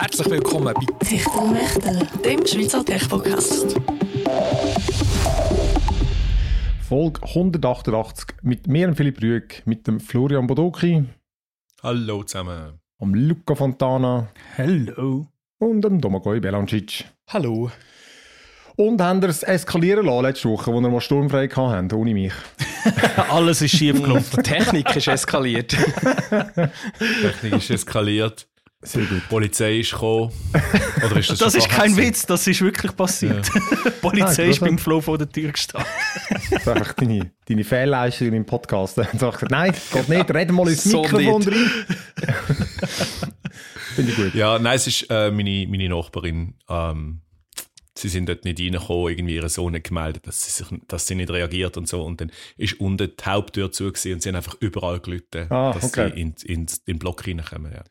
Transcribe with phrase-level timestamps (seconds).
[0.00, 0.74] Herzlich willkommen bei
[1.04, 3.74] Techtelmechtel, dem Schweizer Tech-Podcast.
[6.88, 11.04] Folge 188 mit mir, Philipp Rüegg, mit dem Florian Bodoki,
[11.82, 12.78] Hallo zusammen.
[13.00, 15.26] dem Luca Fontana Hello.
[15.58, 17.04] und dem Domagoj Belancic.
[17.28, 17.72] Hallo.
[18.76, 22.32] Und haben wir es eskalieren lassen letzte Woche, wo wir mal sturmfrei hatten, ohne mich.
[23.28, 24.42] Alles ist schief gelaufen.
[24.44, 25.76] Technik ist eskaliert.
[27.20, 28.46] Technik ist eskaliert.
[28.80, 29.16] Sehr gut.
[29.22, 30.32] Die Polizei ist gekommen.
[31.04, 32.08] Oder ist das Das ist kein gewesen?
[32.10, 33.50] Witz, das ist wirklich passiert.
[33.84, 34.78] Die Polizei Ah, ist beim.
[34.78, 35.90] Flo vor der Tür gestanden.
[36.30, 38.96] Das ist einfach deine, deine Fehlleistung im Podcast.
[39.12, 41.50] Gesagt, nein, geht nicht, red mal ins So Mikrofon nicht.
[41.50, 42.36] rein.
[43.96, 44.34] Finde ich gut.
[44.34, 46.54] Ja, nein, es ist äh, meine, meine Nachbarin.
[46.68, 47.20] Ähm,
[47.96, 51.16] sie sind dort nicht reingekommen, irgendwie ihre Sohn hat gemeldet, dass sie, sich, dass sie
[51.16, 52.04] nicht reagiert und so.
[52.04, 55.82] Und dann ist unten die Haupttür zu und sie haben einfach überall gelitten, Ah, dass
[55.84, 56.12] okay.
[56.14, 57.72] sie in, in, in den Block reinkommen.
[57.72, 57.82] Ja.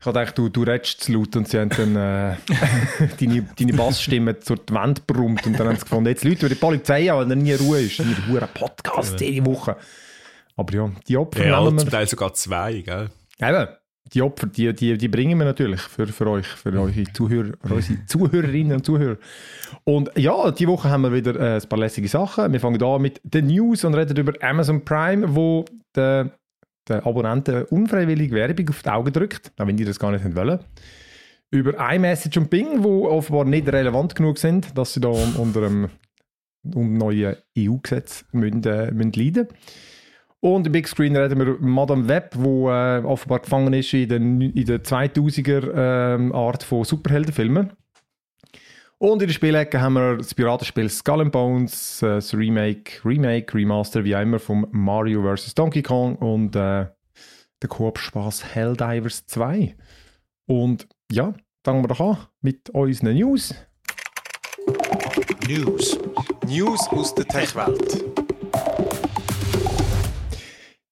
[0.00, 2.36] Ich habe gedacht, du, du redest zu laut und sie haben dann äh,
[3.20, 7.12] deine, deine Bassstimme zur Wand brummt und dann haben sie gefunden, jetzt Leute, die Polizei
[7.12, 7.96] an, wenn nie Ruhe ist.
[7.96, 9.76] Hier, hure Podcast jede Woche.
[10.56, 11.90] Aber ja, die Opfer Ja, nehmen zum.
[11.90, 13.10] Teil sogar zwei, gell?
[13.38, 13.68] Eben,
[14.14, 17.74] die Opfer, die, die, die bringen wir natürlich für, für euch, für eure, Zuhörer, für
[17.74, 19.18] unsere Zuhörerinnen und Zuhörer.
[19.84, 22.50] Und ja, die Woche haben wir wieder äh, ein paar lässige Sachen.
[22.52, 26.30] Wir fangen an mit den News und reden über Amazon Prime, wo der,
[26.88, 30.60] der Abonnenten unfreiwillig Werbung auf die Augen drückt, auch wenn die das gar nicht wollen.
[31.50, 35.66] Über iMessage und Bing, wo offenbar nicht relevant genug sind, dass sie da un- unter
[35.66, 35.88] einem
[36.74, 39.48] um neuen EU-Gesetz müssen, äh, müssen leiden
[40.40, 44.40] und im Big Screen reden wir Madame Web, wo äh, offenbar gefangen ist in den,
[44.40, 47.72] in der 2000er ähm, Art von Superheldenfilmen.
[49.02, 53.54] Und in der Spielecke haben wir das Piratenspiel Skull and Bones, äh, das Remake, Remake,
[53.54, 55.54] Remaster, wie auch immer, von Mario vs.
[55.54, 56.84] Donkey Kong und äh,
[57.62, 59.74] der Koop-Spaß Helldivers 2.
[60.46, 61.32] Und ja,
[61.64, 63.54] fangen wir doch an mit unseren News.
[65.48, 65.98] News.
[66.46, 68.04] News aus der Tech-Welt.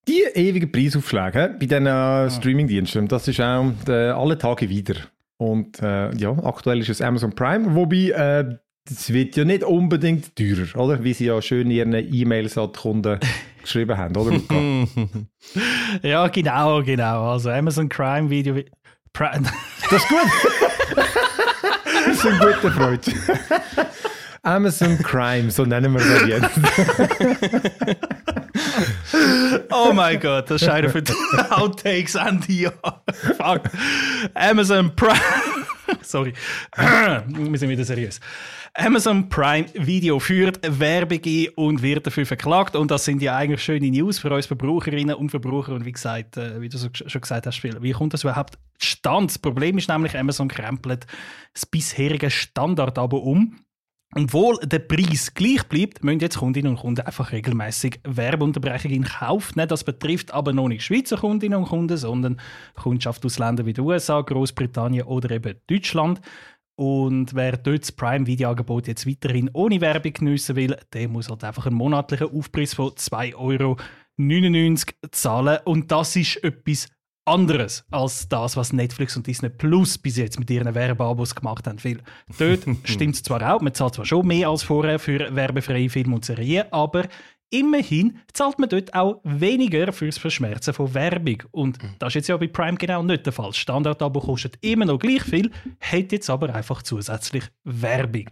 [0.08, 4.94] Die ewigen Preisaufschläge bei diesen äh, Streamingdiensten, das ist auch äh, alle Tage wieder.
[5.38, 8.56] Und äh, ja, aktuell ist es Amazon Prime, wobei äh,
[8.90, 11.04] es wird ja nicht unbedingt teurer, oder?
[11.04, 13.20] Wie sie ja schön in ihren E-Mails an die Kunden
[13.62, 14.32] geschrieben haben, oder?
[16.02, 17.32] Ja, genau, genau.
[17.32, 18.54] Also Amazon Crime Video.
[19.12, 19.28] Pri
[19.90, 20.18] Das ist gut.
[22.06, 23.14] das ist ein guter Freund.
[24.42, 28.07] Amazon Crime, so nennen wir das jetzt.
[29.70, 31.12] Oh mein Gott, das einer für die
[31.50, 33.02] Outtakes Ende Jahr.
[33.36, 33.62] Fuck.
[34.34, 35.18] Amazon Prime.
[36.02, 36.32] Sorry.
[36.76, 38.20] Wir sind wieder seriös.
[38.74, 42.76] Amazon Prime Video führt Werbung ein und wird dafür verklagt.
[42.76, 45.72] Und das sind ja eigentlich schöne News für uns Verbraucherinnen und Verbraucher.
[45.72, 49.30] Und wie gesagt, äh, wie du schon gesagt hast, wie kommt das überhaupt stand?
[49.30, 51.06] Das Problem ist nämlich, Amazon krempelt
[51.54, 53.58] das bisherige Standard-Abo um.
[54.14, 59.54] Obwohl der Preis gleich bleibt, müssen jetzt Kundinnen und Kunden einfach regelmäßig Werbeunterbrechungen in Kauf
[59.54, 59.68] nehmen.
[59.68, 62.40] Das betrifft aber noch nicht Schweizer Kundinnen und Kunden, sondern
[62.74, 66.22] Kundschaft aus Ländern wie den USA, Großbritannien oder eben Deutschland.
[66.74, 71.66] Und wer dort das Prime-Video-Angebot jetzt weiterhin ohne Werbung geniessen will, der muss halt einfach
[71.66, 73.76] einen monatlichen Aufpreis von 2,99 Euro
[75.10, 75.58] zahlen.
[75.64, 76.88] Und das ist etwas
[77.28, 81.82] anderes als das, was Netflix und Disney Plus bis jetzt mit ihren Werbeabos gemacht haben.
[81.84, 81.98] Weil
[82.38, 86.14] dort stimmt es zwar auch, man zahlt zwar schon mehr als vorher für werbefreie Filme
[86.14, 87.04] und Serien, aber
[87.50, 91.42] immerhin zahlt man dort auch weniger fürs Verschmerzen von Werbung.
[91.50, 93.52] Und das ist jetzt ja bei Prime genau nicht der Fall.
[93.52, 95.50] Standard-Abo kostet immer noch gleich viel,
[95.80, 98.28] hat jetzt aber einfach zusätzlich Werbung.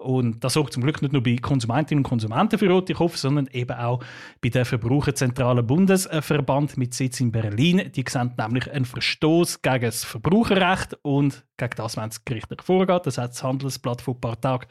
[0.00, 3.48] Und das sorgt zum Glück nicht nur bei Konsumentinnen und Konsumenten für rote Kopf, sondern
[3.52, 4.02] eben auch
[4.40, 7.92] bei der Verbraucherzentrale Bundesverband mit Sitz in Berlin.
[7.94, 13.04] Die sehen nämlich einen Verstoß gegen das Verbraucherrecht und gegen das, wenn es gerichtlich vorgeht.
[13.04, 14.68] Das hat das Handelsblatt vor ein paar Tagen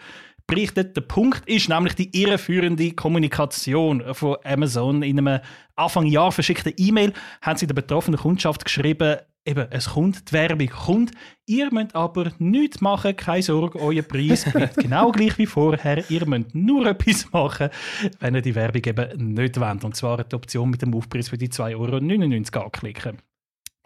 [0.47, 0.97] berichtet.
[0.97, 5.03] Der Punkt ist nämlich die irreführende Kommunikation von Amazon.
[5.03, 5.41] In einem
[5.75, 7.13] Anfang Jahr verschickten E-Mail
[7.43, 9.19] haben sie der betroffenen Kundschaft geschrieben,
[9.49, 11.11] eben, es kommt, die Werbung kommt.
[11.45, 16.09] Ihr müsst aber nichts machen, keine Sorge, euer Preis bleibt genau gleich wie vorher.
[16.09, 17.69] Ihr müsst nur etwas machen,
[18.19, 19.83] wenn ihr die Werbung eben nicht wollt.
[19.83, 23.17] Und zwar die Option mit dem Aufpreis für die 2,99 Euro anklicken.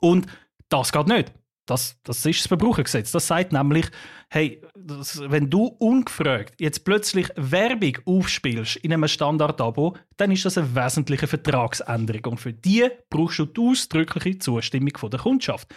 [0.01, 0.27] Und
[0.69, 1.31] das geht nicht.
[1.65, 3.11] Das, das ist das Verbrauchergesetz.
[3.11, 3.85] Das sagt nämlich,
[4.29, 10.57] hey, das, wenn du ungefragt jetzt plötzlich Werbung aufspielst in einem Standard-Abo, dann ist das
[10.57, 12.33] eine wesentliche Vertragsänderung.
[12.33, 15.73] Und für die brauchst du die ausdrückliche Zustimmung von der Kundschaft.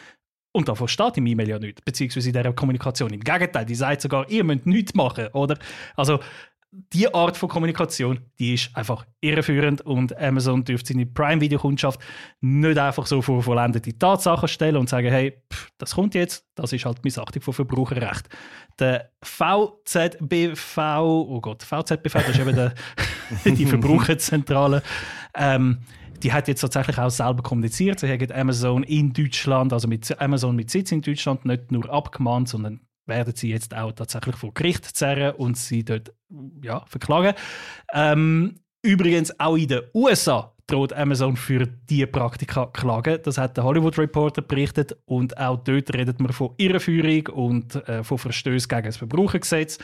[0.52, 3.12] Und davon steht im E-Mail ja nichts, beziehungsweise in dieser Kommunikation.
[3.12, 5.58] Im Gegenteil, die sagt sogar, ihr müsst nichts machen, oder?
[5.96, 6.18] Also,
[6.92, 12.00] die Art von Kommunikation, die ist einfach irreführend und Amazon dürfte seine Prime-Videokundschaft
[12.40, 16.72] nicht einfach so vor vollendete Tatsachen stellen und sagen, hey, pff, das kommt jetzt, das
[16.72, 18.28] ist halt Missachtung von Verbraucherrecht.
[18.78, 22.74] Der VZBV, oh Gott, VZBV, das ist eben der,
[23.44, 24.82] die Verbraucherzentrale,
[25.34, 25.78] ähm,
[26.22, 28.00] die hat jetzt tatsächlich auch selber kommuniziert.
[28.00, 32.48] Sie haben Amazon in Deutschland, also mit Amazon mit Sitz in Deutschland, nicht nur abgemahnt,
[32.48, 36.12] sondern werden sie jetzt auch tatsächlich vor Gericht zerren und sie dort
[36.62, 37.34] ja, verklagen.
[37.92, 43.20] Ähm, übrigens auch in den USA droht Amazon für diese Praktika klagen.
[43.22, 48.02] Das hat der Hollywood Reporter berichtet und auch dort redet man von Irreführung und äh,
[48.02, 49.78] von Verstößen gegen das Verbrauchergesetz.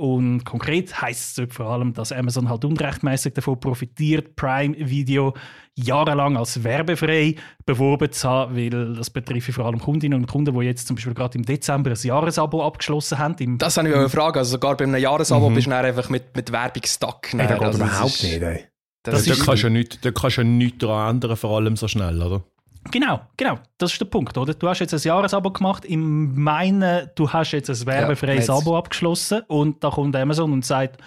[0.00, 5.34] Und konkret heißt es vor allem, dass Amazon halt unrechtmäßig davon profitiert, Prime Video
[5.74, 7.34] jahrelang als werbefrei
[7.66, 11.12] beworben zu haben, weil das betrifft vor allem Kundinnen und Kunden, die jetzt zum Beispiel
[11.12, 13.34] gerade im Dezember ein Jahresabo abgeschlossen haben.
[13.40, 14.38] Im Das habe ich eine Frage.
[14.38, 17.32] Also sogar bei einem Jahresabo bist du dann einfach mit, mit Werbung stuck.
[17.32, 18.64] Hey, da geht Also, das überhaupt ist- nicht, ey.
[19.02, 21.56] Das da ist, kannst du ja nicht, da kannst du ja nichts daran ändern, vor
[21.58, 22.42] allem so schnell, oder?
[22.90, 23.58] Genau, genau.
[23.78, 24.54] Das ist der Punkt, oder?
[24.54, 25.84] Du hast jetzt ein Jahresabo gemacht.
[25.84, 30.64] Im meinen, du hast jetzt ein werbefreies jetzt- Abo abgeschlossen und da kommt Amazon und
[30.64, 30.98] sagt,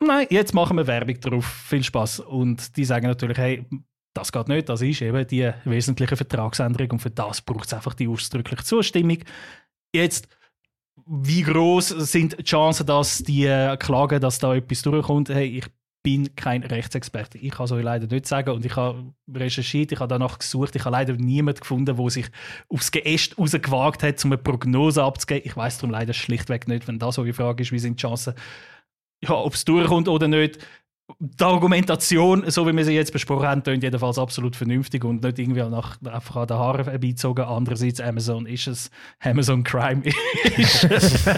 [0.00, 1.44] nein, jetzt machen wir Werbung drauf.
[1.46, 2.20] Viel Spaß.
[2.20, 3.64] Und die sagen natürlich, hey,
[4.12, 7.94] das geht nicht, das ist eben die wesentliche Vertragsänderung und für das braucht es einfach
[7.94, 9.18] die ausdrückliche Zustimmung.
[9.94, 10.28] Jetzt,
[11.06, 15.30] wie groß sind die Chancen, dass die äh, klagen, dass da etwas durchkommt?
[15.30, 15.66] Hey, ich
[16.04, 17.38] bin kein Rechtsexperte.
[17.38, 20.76] Ich kann es euch leider nicht sagen und ich habe recherchiert, ich habe danach gesucht,
[20.76, 22.26] ich habe leider niemanden gefunden, der sich
[22.68, 25.42] aufs Geäst rausgewagt hat, um eine Prognose abzugeben.
[25.46, 28.34] Ich weiß darum leider schlichtweg nicht, wenn das eure Frage ist, wie sind die Chancen,
[29.24, 30.58] ja, ob es durchkommt oder nicht.
[31.18, 35.38] Die Argumentation, so wie wir sie jetzt besprochen haben, klingt jedenfalls absolut vernünftig und nicht
[35.38, 37.44] irgendwie nach, einfach an den Haaren herbeizogen.
[37.44, 38.90] Andererseits, Amazon ist es.
[39.20, 40.02] Amazon Crime
[40.56, 41.28] ist,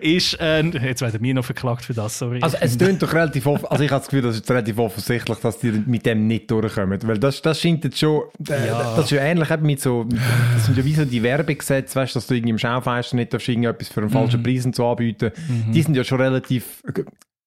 [0.00, 0.72] ist ein.
[0.72, 2.40] Jetzt werden wir noch verklagt für das, sorry.
[2.42, 5.38] Also es klingt doch relativ offen, also ich habe das Gefühl, das ist relativ offensichtlich,
[5.38, 8.94] dass die mit dem nicht durchkommen, weil das, das scheint jetzt schon, äh, Ja.
[8.96, 12.16] das ist ja ähnlich eben mit so, das sind ja wie so die Werbegesetze, weißt
[12.16, 15.30] dass du irgendwie im Schaufenster nicht darfst, irgendetwas für einen falschen Preis und so anbieten,
[15.72, 16.82] die sind ja schon relativ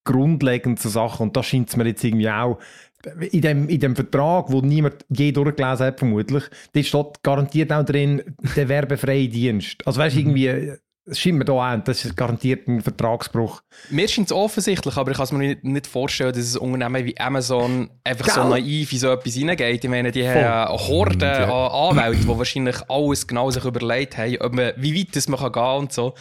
[0.03, 2.57] grundlegend so Sachen und das scheint es mir jetzt irgendwie auch,
[3.31, 7.83] in dem, in dem Vertrag, wo niemand je durchgelesen hat, vermutlich, da steht garantiert auch
[7.83, 8.21] drin,
[8.55, 9.85] der werbefreie Dienst.
[9.87, 10.73] Also weißt du, irgendwie,
[11.05, 13.61] es scheint mir da an, das ist garantiert ein Vertragsbruch.
[13.89, 17.05] mir scheint es offensichtlich, aber ich kann es mir nicht, nicht vorstellen, dass ein Unternehmen
[17.05, 18.49] wie Amazon einfach so Gell?
[18.49, 19.83] naiv in so etwas reingeht.
[19.83, 20.43] Ich meine, die Voll.
[20.43, 21.67] haben eine Horde ja.
[21.67, 25.39] an Anwälten, die wahrscheinlich alles genau sich überlegt haben, ob man, wie weit das man
[25.39, 26.13] kann gehen und so.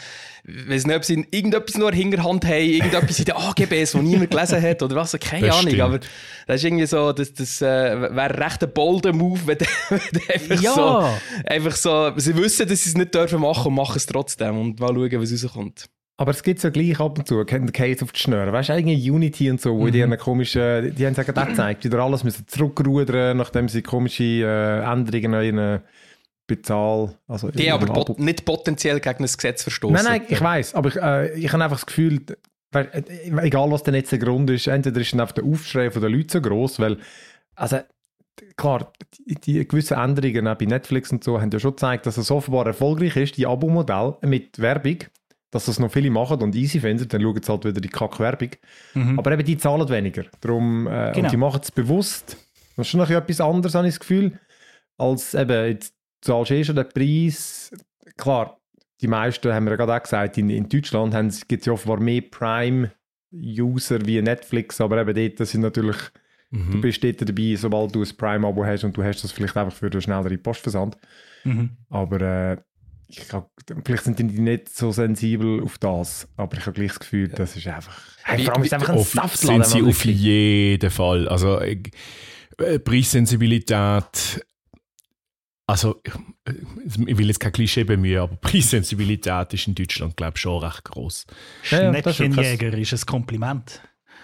[0.45, 3.95] Weiss nicht, ob sie irgendetwas nur in der Hinterhand haben, irgendetwas in den AGBs, das
[3.95, 5.69] niemand gelesen hat oder was, keine Das Ahnung.
[5.69, 5.83] stimmt.
[5.83, 6.01] Aber
[6.47, 7.67] das ist irgendwie so, das, das äh,
[8.01, 9.59] wäre recht ein bolder Move, wenn,
[10.33, 10.73] einfach Ja.
[10.75, 11.05] so,
[11.47, 14.81] einfach so, sie wissen, dass sie es nicht dürfen machen und machen es trotzdem und
[14.81, 15.87] mal schauen, was rauskommt.
[16.17, 18.53] Aber es gibt ja gleich ab und zu, kennt den Case auf die Schnüre.
[18.53, 21.83] Weißt du, eigentlich Unity und so, wo die ihren komischen, die haben gerade auch gezeigt,
[21.85, 25.81] wieder alles müssen zurückrudern, nachdem sie komische äh, Änderungen an
[26.51, 29.95] ihren Bezahl, also Die aber pot nicht potenziell gegen das Gesetz verstoßen.
[29.95, 32.21] Nein, nein, ich weiß, aber ich, äh, ich habe einfach das Gefühl,
[32.73, 35.91] weil, äh, egal was denn jetzt der Grund ist, entweder ist dann einfach der Aufschrei
[35.91, 36.99] von den Leuten so groß, weil,
[37.55, 37.79] also,
[38.57, 38.93] klar,
[39.27, 42.31] die, die gewissen Änderungen auch bei Netflix und so haben ja schon gezeigt, dass es
[42.31, 44.99] offenbar erfolgreich ist, die Abo-Modell mit Werbung,
[45.51, 48.51] dass das noch viele machen und easy finden, dann schauen sie halt wieder die Kack-Werbung.
[48.95, 49.19] Mhm.
[49.19, 50.25] Aber eben die zahlen weniger.
[50.41, 51.25] Darum, äh, Genau.
[51.25, 52.37] Und die machen es bewusst.
[52.77, 54.39] Das ist schon noch etwas anderes, habe ich das Gefühl,
[54.97, 57.71] als eben, jetzt zahlst eh schon den Preis.
[58.17, 58.59] Klar,
[59.01, 61.15] die meisten, haben wir ja gerade auch gesagt, in, in Deutschland
[61.49, 65.97] gibt es ja offenbar mehr Prime-User wie Netflix, aber eben dort sind natürlich,
[66.53, 66.73] Mhm.
[66.73, 69.77] du bist dort dabei, sobald du ein Prime-Abo hast und du hast das vielleicht einfach
[69.77, 70.99] für den schnelleren Postversand.
[71.45, 71.71] Mhm.
[71.89, 72.57] Aber äh,
[73.07, 73.51] ich hab,
[73.85, 77.55] vielleicht sind die nicht so sensibel auf das, aber ich habe gleich das Gefühl, das
[77.57, 77.97] ist einfach...
[78.25, 79.63] Hey, vor allem ist einfach ein Auf, Saftladen.
[79.63, 81.29] sind sie auf jeden Fall.
[81.29, 81.79] Also äh,
[82.85, 84.45] Preissensibilität,
[85.71, 90.63] also ich, will jetzt kein Klischee bemühen, aber Preissensibilität ist in Deutschland, glaube ich, schon
[90.63, 91.27] recht groß.
[91.71, 92.17] Ja, ist.
[92.17, 93.81] Schnäppchenjäger ist ein Kompliment.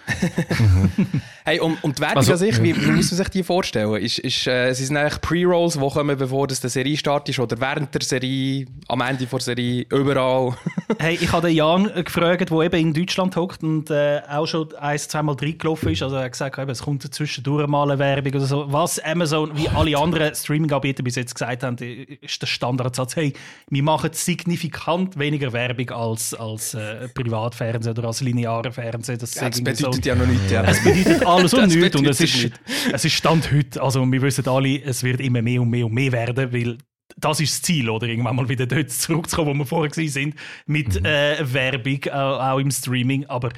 [1.45, 3.95] Hey, und, und die Werbung Also- an sich, wie, wie muss man sich die vorstellen?
[4.01, 7.93] Ist, ist, äh, sind eigentlich Pre-Rolls, die kommen, bevor das die Serie startet, oder während
[7.93, 10.55] der Serie, am Ende der Serie, überall?
[10.99, 14.73] Hey, ich habe den Jan gefragt, der eben in Deutschland hockt und äh, auch schon
[14.75, 16.01] ein, zweimal reingelaufen ist.
[16.01, 18.65] Also er hat gesagt, eben, es kommt zwischendurch mal eine Werbung oder so.
[18.71, 23.31] Was Amazon, wie alle anderen Streaming-Anbieter bis jetzt gesagt haben, ist der Standardsatz, hey,
[23.69, 29.19] wir machen signifikant weniger Werbung als, als äh, Privatfernsehen oder als lineare Fernsehen.
[29.19, 30.51] Das, Ja, das so- bedeutet ja noch nichts.
[30.51, 30.63] Ja.
[30.63, 31.95] Es bedeutet alles und Das nichts.
[31.95, 32.51] Und es ist,
[32.93, 33.81] es ist Stand heute.
[33.81, 36.77] Also, wir wissen alle, es wird immer mehr und mehr und mehr werden, weil
[37.17, 38.07] das ist das Ziel, oder?
[38.07, 40.35] Irgendwann mal wieder dort zurückzukommen, wo wir vorher waren, sind,
[40.65, 43.25] mit äh, Werbung, auch, auch im Streaming.
[43.27, 43.49] Aber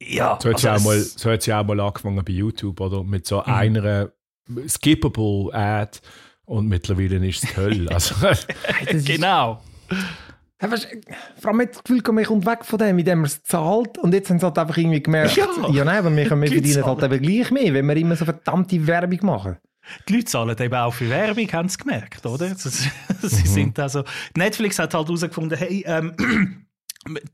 [0.00, 2.80] Ja, So hat also auch mal, es- so hat sie auch mal angefangen bei YouTube,
[2.80, 3.02] oder?
[3.04, 4.10] Mit so einer
[4.68, 5.98] skippable Ad
[6.44, 7.90] und mittlerweile ist es die Hölle.
[7.90, 8.14] Also,
[9.04, 9.62] Genau.
[10.58, 10.88] Weißt,
[11.38, 13.98] vor allem hat das Gefühl, man kommt weg von dem, indem man es zahlt.
[13.98, 15.84] Und jetzt haben sie halt einfach irgendwie gemerkt, ja, Ja.
[15.84, 18.86] nein, aber wir, wir Die verdienen halt eben gleich mehr, wenn wir immer so verdammte
[18.86, 19.56] Werbung machen.
[20.08, 22.48] Die Leute zahlen eben auch für Werbung, haben sie gemerkt, oder?
[22.56, 22.88] Sie,
[23.22, 23.28] Mhm.
[23.28, 24.02] sie sind also,
[24.36, 26.65] Netflix hat halt herausgefunden, hey, ähm,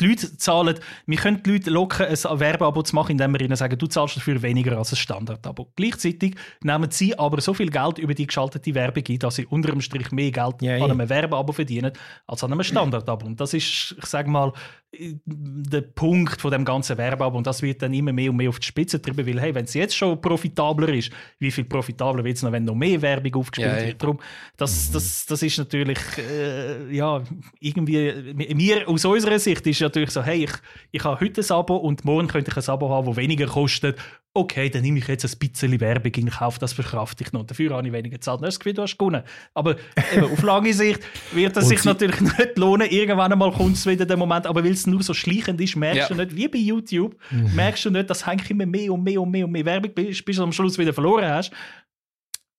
[0.01, 3.57] die Leute zahlen, wir können die Leute locken, ein Werbeabo zu machen, indem wir ihnen
[3.57, 5.73] sagen, du zahlst dafür weniger als ein Standardabo.
[5.77, 9.71] Gleichzeitig nehmen sie aber so viel Geld über die geschaltete Werbung ein, dass sie unter
[9.71, 10.87] dem Strich mehr Geld Ja, an ja.
[10.87, 11.93] einem Werbeabo verdienen
[12.27, 13.27] als an einem Standardabo.
[13.27, 14.53] Und das ist, ich sage mal,
[14.95, 17.39] der Punkt von dem ganzen Werbeabo.
[17.39, 19.65] Und das wird dann immer mehr und mehr auf die Spitze getrieben, weil, hey, wenn
[19.65, 23.35] es jetzt schon profitabler ist, wie viel profitabler wird es noch, wenn noch mehr Werbung
[23.37, 23.87] aufgespielt Ja, ja.
[23.87, 24.03] wird?
[24.03, 24.21] Darum,
[24.57, 27.23] das, das, das ist natürlich, äh, ja,
[27.61, 30.53] irgendwie, mir aus unserer Sicht ist natürlich so, hey, ich,
[30.91, 33.99] ich habe heute ein Abo und morgen könnte ich ein Abo haben, das weniger kostet.
[34.35, 37.45] Okay, dann nehme ich jetzt ein bisschen Werbung in Kauf, das verkrafte ich noch.
[37.45, 38.41] Dafür habe ich weniger gezahlt.
[38.43, 39.23] Das Gefühl, du hast gewonnen.
[39.53, 39.77] Aber
[40.15, 41.01] eben, auf lange Sicht
[41.33, 42.89] wird es sich natürlich nicht lohnen.
[42.91, 46.09] Irgendwann einmal kommt es wieder der Moment, aber weil es nur so schleichend ist, merkst
[46.09, 46.09] Ja.
[46.09, 49.31] du nicht, wie bei YouTube, merkst du nicht, dass eigentlich immer mehr und mehr und
[49.31, 51.53] mehr und mehr Werbung bist, bis du am Schluss wieder verloren hast.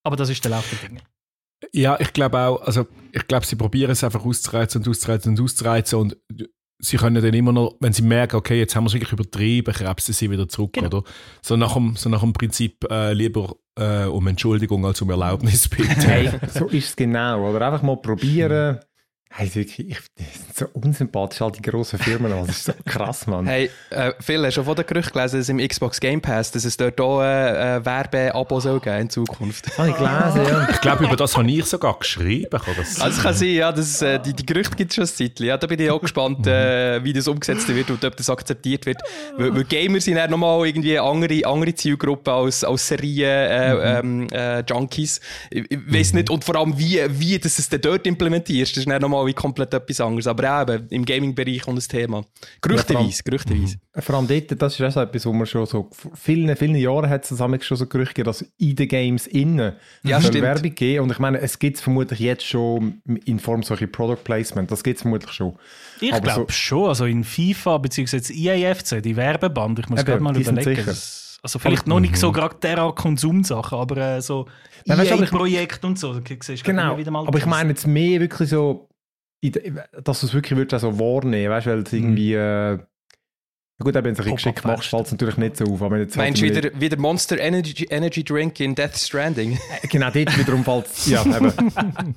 [0.06, 1.02] Aber das ist der Lauf der Dinge.
[1.72, 5.42] Ja, ich glaube auch, also ich glaube, sie probieren es einfach auszureizen und auszureizen und
[5.42, 6.18] auszureizen und
[6.84, 9.74] sie können dann immer noch, wenn sie merken, okay, jetzt haben wir es wirklich übertrieben,
[9.74, 10.88] krebsen sie wieder zurück, Genau.
[10.88, 11.04] oder?
[11.42, 15.68] So nach dem, so nach dem Prinzip äh, lieber äh, um Entschuldigung als um Erlaubnis
[15.70, 15.90] bitte.
[16.08, 17.50] Hey, so ist es genau.
[17.50, 18.80] Oder einfach mal probieren.
[19.36, 22.30] Hey, wirklich, ich, das sind so unsympathisch, all die grossen Firmen.
[22.30, 23.48] Das ist so krass, Mann.
[23.48, 26.52] Hey, äh, Phil, hast du schon von den Gerüchten gelesen, dass im Xbox Game Pass,
[26.52, 29.66] dass es dort auch äh, äh, Werbe-Abo soll geben in Zukunft?
[29.66, 30.70] Das habe ich gelesen, ja.
[30.70, 32.48] Ich glaube, über das habe ich sogar geschrieben.
[32.52, 35.26] Kann das Also es kann sein, ja, das, äh, die, die Gerüchte gibt es schon
[35.26, 35.32] ein.
[35.40, 38.86] Ja, da bin ich auch gespannt, äh, wie das umgesetzt wird und ob das akzeptiert
[38.86, 39.02] wird.
[39.36, 44.32] Weil, weil Gamer sind ja nochmal irgendwie andere, andere Zielgruppe als, als Serien-Junkies.
[44.32, 45.22] Äh, äh, Junkies.
[45.50, 48.90] ich ich weiß nicht, und vor allem, wie, wie das es dort implementierst, das ist
[48.90, 50.28] dann nochmal wie komplett etwas anderes.
[50.28, 52.24] Aber ja, eben, im Gaming-Bereich kommt das Thema.
[52.62, 53.78] Gerüchteweise, gerüchteweise.
[54.00, 56.76] Vor allem dort, das ist auch so etwas, wo man schon so vor vielen, vielen
[56.76, 60.22] Jahren hat es zusammen schon so Gerüchte gegeben, dass in den Games innen Ja.
[60.34, 61.04] Werbung geben.
[61.04, 64.72] Und ich meine, es gibt es vermutlich jetzt schon in Form solcher Product Placement.
[64.72, 65.54] Das gibt es vermutlich schon.
[66.02, 68.34] Ich glaube schon, also in FIFA bzw.
[68.34, 70.94] EAFC, die Werbeband, ich muss Eben, gerade mal die sind überlegen.
[71.46, 74.48] Also vielleicht noch nicht so gerade derart Konsumsachen, aber äh, so
[74.86, 77.38] Ja, weißt aber ich- EA-Projekt und so, da siehst du Genau, immer wieder mal aber
[77.38, 78.93] ich meine jetzt mehr wirklich so, der-
[79.52, 82.78] dass du es wirklich würdest so wahrnehmen, weißt du, weil es irgendwie, äh,
[83.80, 86.16] ja gut, wenn du es geschickt machst, fällt es natürlich nicht so auf, aber jetzt
[86.16, 89.58] Meinst du halt wieder, wieder Monster Energy, Energy Drink in Death Stranding?
[89.90, 91.52] Genau, dort wiederum fällt es, ja, eben,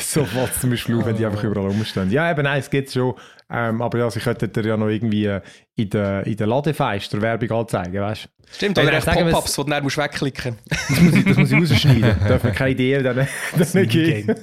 [0.00, 2.10] so fällt es zum Beispiel auf, wenn die einfach überall rumstehen.
[2.10, 3.14] Ja, eben, nein, es geht schon,
[3.50, 5.40] ähm, aber ja, sie könnten dir ja noch irgendwie äh,
[5.74, 8.28] in der, in der Ladefenster Werbung anzeigen, weißt du.
[8.50, 11.56] Stimmt, oder echt Pop-Ups, die du dann musst wegklicken Das muss ich, das muss ich
[11.56, 14.34] rausschneiden, darf man keine Idee dann, dann geben.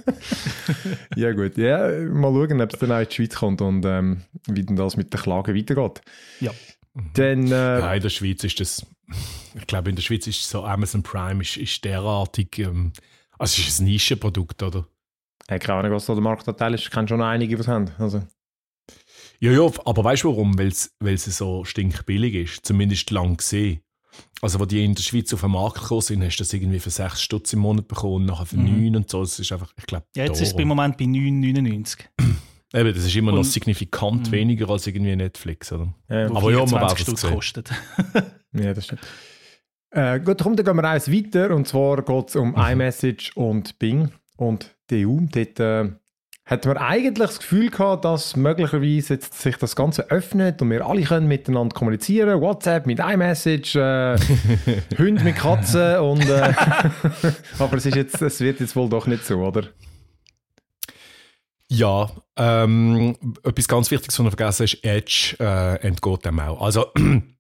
[1.16, 4.22] Ja gut, ja, mal schauen, ob es dann auch in die Schweiz kommt und ähm,
[4.48, 6.02] wie denn das mit den Klagen weitergeht.
[6.40, 6.52] Ja.
[7.14, 8.86] Dann, äh, Ja, in der Schweiz ist das,
[9.56, 12.94] ich glaube, in der Schweiz ist so Amazon Prime ist, ist derartig, ähm,
[13.38, 14.88] also es ist ein Nischenprodukt, oder?
[15.48, 17.68] hey, keine Ahnung, was da der Marktanteil ist, ich kenne schon noch einige, die es
[17.68, 17.92] haben.
[17.98, 18.24] Also,
[19.40, 20.58] Ja, ja, aber weißt du warum?
[20.58, 20.92] Weil es
[21.38, 23.82] so stinkbillig ist, zumindest lang gesehen.
[24.42, 26.80] Also, wo die in der Schweiz auf den Markt gekommen sind, hast du das irgendwie
[26.80, 28.84] für 6 Stutz im Monat bekommen und nachher für Mhm.
[28.86, 29.22] 9 und so.
[29.22, 32.00] Das ist einfach, ich glaube, Ja, jetzt ist es beim Moment bei 9,99.
[32.74, 34.32] Eben, das ist immer noch Und- signifikant Mhm.
[34.32, 35.94] weniger als irgendwie Netflix, oder?
[36.10, 37.34] ja, Aber ja, man 24 darf es Stutz sehen.
[37.34, 37.72] kostet.
[38.54, 39.02] ja, das stimmt.
[39.92, 43.80] Äh, gut, komm, dann gehen wir eins weiter und zwar geht es um iMessage und
[43.80, 45.20] Bing und die EU.
[45.32, 45.92] Dort äh,
[46.46, 50.86] hat man eigentlich das Gefühl gehabt, dass möglicherweise jetzt sich das Ganze öffnet und wir
[50.86, 52.40] alle können miteinander kommunizieren.
[52.40, 54.16] WhatsApp mit iMessage, äh,
[54.98, 56.54] Hunde mit Katzen und äh,
[57.60, 59.64] aber es ist jetzt, es wird jetzt wohl doch nicht so, oder?
[61.68, 66.62] Ja, ähm, etwas ganz Wichtiges, was du vergessen hast, Edge äh, entgeht dem auch.
[66.62, 66.92] Also,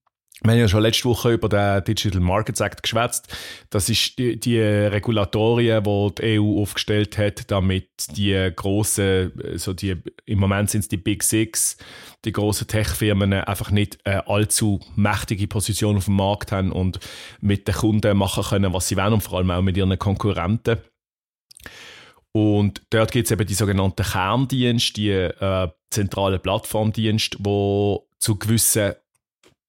[0.47, 3.35] wir haben ja schon letzte Woche über den Digital Markets Act geschwätzt.
[3.69, 9.95] Das ist die, die Regulatorien, die die EU aufgestellt hat, damit die grossen, so die,
[10.25, 11.77] im Moment sind es die Big Six,
[12.25, 16.99] die grossen Tech-Firmen einfach nicht äh, allzu mächtige Position auf dem Markt haben und
[17.41, 20.77] mit den Kunden machen können, was sie wollen und vor allem auch mit ihren Konkurrenten.
[22.31, 28.93] Und dort gibt es eben die sogenannten Kerndienste, die äh, zentralen Plattformdienste, wo zu gewissen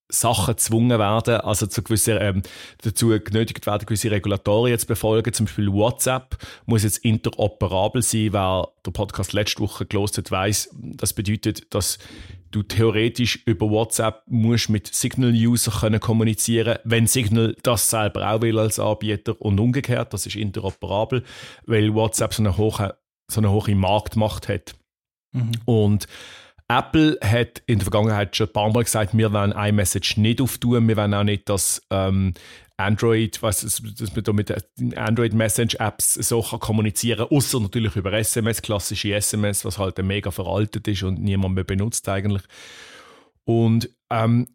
[0.08, 2.42] Sachen gezwungen werden, also zu gewissen, ähm,
[2.82, 5.32] dazu genötigt werden, gewisse Regulatorien zu befolgen.
[5.32, 8.32] Zum Beispiel WhatsApp muss jetzt interoperabel sein.
[8.32, 11.98] Wer den Podcast letzte Woche gelost hat, weiss, das bedeutet, dass
[12.52, 18.58] du theoretisch über WhatsApp musst mit Signal-User können kommunizieren, wenn Signal das selber auch will
[18.58, 21.24] als Anbieter und umgekehrt, das ist interoperabel,
[21.66, 22.96] weil WhatsApp so eine hohe,
[23.28, 24.74] so eine hohe Marktmacht hat.
[25.64, 26.06] Und
[26.68, 30.88] Apple hat in der Vergangenheit schon ein paar Mal gesagt, wir wollen iMessage nicht auftun,
[30.88, 32.34] wir wollen auch nicht, dass ähm,
[32.76, 37.96] Android, was, dass man da mit den Android Message Apps so kann kommunizieren, außer natürlich
[37.96, 42.42] über SMS, klassische SMS, was halt mega veraltet ist und niemand mehr benutzt eigentlich.
[43.44, 44.48] Und ähm,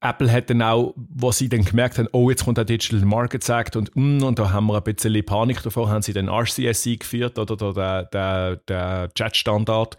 [0.00, 3.48] Apple hat dann auch, was sie dann gemerkt haben, oh, jetzt kommt der Digital Markets
[3.48, 6.86] Act und, mm, und da haben wir ein bisschen Panik davor, haben sie den RCS
[6.86, 9.96] eingeführt oder, oder der, der, der Chat-Standard,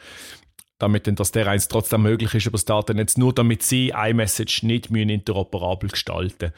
[0.77, 4.63] damit dann, dass der eins trotzdem möglich ist über das Datennetz, nur damit sie iMessage
[4.63, 6.51] nicht müssen interoperabel gestalten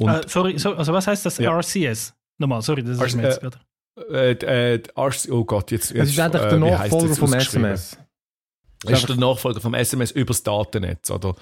[0.00, 1.56] und Äh, sorry, so, also was heißt das Ja.
[1.58, 2.14] RCS?
[2.38, 4.44] Nochmal, sorry, das ist RC mir jetzt äh, gerade.
[4.44, 7.32] äh, äh, RC oh Gott, jetzt, jetzt Es ist eigentlich äh, der Nachfolger das vom?
[7.32, 7.98] SMS.
[8.84, 11.34] Es ist der Nachfolger vom SMS übers Datennetz oder?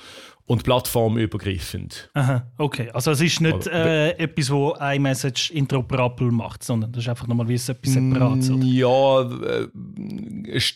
[0.51, 2.11] Und plattformübergreifend.
[2.15, 2.91] Aha, okay.
[2.93, 7.29] Also es ist nicht Aber- äh, etwas, wo iMessage interoperabel macht, sondern das ist einfach
[7.29, 8.49] nochmal wie etwas Separates.
[8.51, 8.65] Mm, oder?
[8.65, 9.21] Ja,
[9.61, 10.75] äh, ist,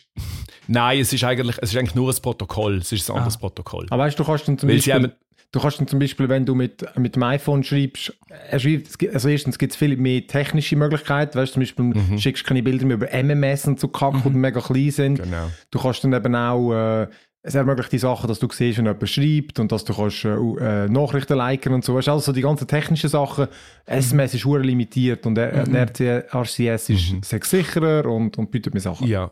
[0.67, 2.77] nein, es ist, eigentlich, es ist eigentlich nur ein Protokoll.
[2.77, 3.85] Es ist ein anderes Protokoll.
[3.89, 5.11] Aber weißt du, du kannst dann zum Weil Beispiel, haben-
[5.51, 8.13] du kannst dann zum Beispiel, wenn du mit, mit dem iPhone schreibst,
[8.57, 12.17] schreibt, es gibt- also erstens gibt es viel mehr technische Möglichkeiten, weißt du, zum Beispiel
[12.19, 15.21] schickst du keine Bilder mehr über MMS und so Kack, die mega klein sind.
[15.21, 15.51] Genau.
[15.71, 17.07] Du kannst dann eben auch, äh,
[17.45, 20.29] es ermöglicht die Sachen, dass du siehst, wenn jemand schreibt und dass du kannst, äh,
[20.29, 21.99] äh, Nachrichten liken und so.
[21.99, 23.47] Du, also die ganzen technischen Sachen,
[23.85, 29.07] SMS ist hure limitiert und RC RCS ist sehr sicherer und, und bietet mir Sachen.
[29.07, 29.31] Ja.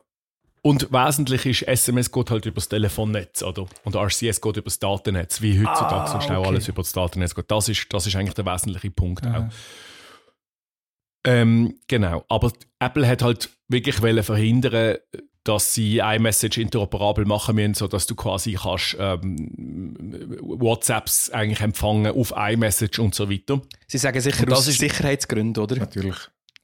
[0.61, 3.65] Und wesentlich ist, SMS geht halt über das Telefonnetz, oder?
[3.83, 6.47] Und RCS geht über das Datennetz, wie heutzutage Ah, so schnell okay.
[6.49, 7.49] alles über das Datennetz geht.
[7.49, 9.45] Das ist, das ist eigentlich der wesentliche Punkt auch.
[11.25, 12.25] Ähm, genau.
[12.29, 14.97] Aber Apple hat halt wirklich verhindern,
[15.43, 22.33] dass sie iMessage interoperabel machen müssen, sodass du quasi kannst ähm, WhatsApps eigentlich empfangen auf
[22.35, 23.61] iMessage und so weiter.
[23.87, 25.75] Sie sagen sicher das aus ist- Sicherheitsgründen, oder?
[25.75, 26.15] Natürlich.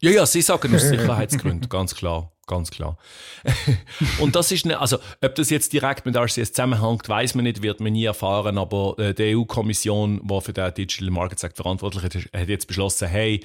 [0.02, 2.98] Ja, ja, sie sagen aus Sicherheitsgründen, ganz klar, ganz klar.
[4.20, 7.62] und das ist, ne, also, ob das jetzt direkt mit RCS zusammenhängt, weiß man nicht,
[7.62, 12.16] wird man nie erfahren, aber äh, die EU-Kommission, die für den Digital Markets Act verantwortlich
[12.16, 13.42] ist, hat jetzt beschlossen, hey,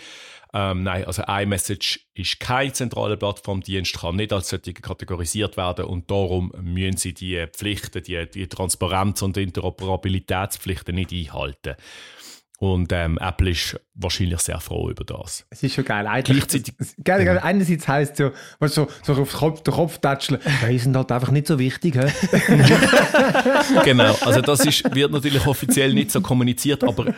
[0.57, 6.09] ähm, nein, also iMessage ist kein zentraler Plattformdienst, kann nicht als solche kategorisiert werden und
[6.11, 11.75] darum müssen sie die Pflichten, die, die Transparenz- und Interoperabilitätspflichten nicht einhalten.
[12.61, 15.45] Und ähm, Apple ist wahrscheinlich sehr froh über das.
[15.51, 16.07] Es ist schon geil.
[16.23, 17.41] Gleichzeitig- es- geil, geil.
[17.43, 20.97] Einerseits heisst es du, so, so auf den Kopf, den Kopf tätscheln, ja, die sind
[20.97, 21.95] halt einfach nicht so wichtig.
[21.97, 22.07] He?
[23.85, 27.13] genau, also das ist, wird natürlich offiziell nicht so kommuniziert, aber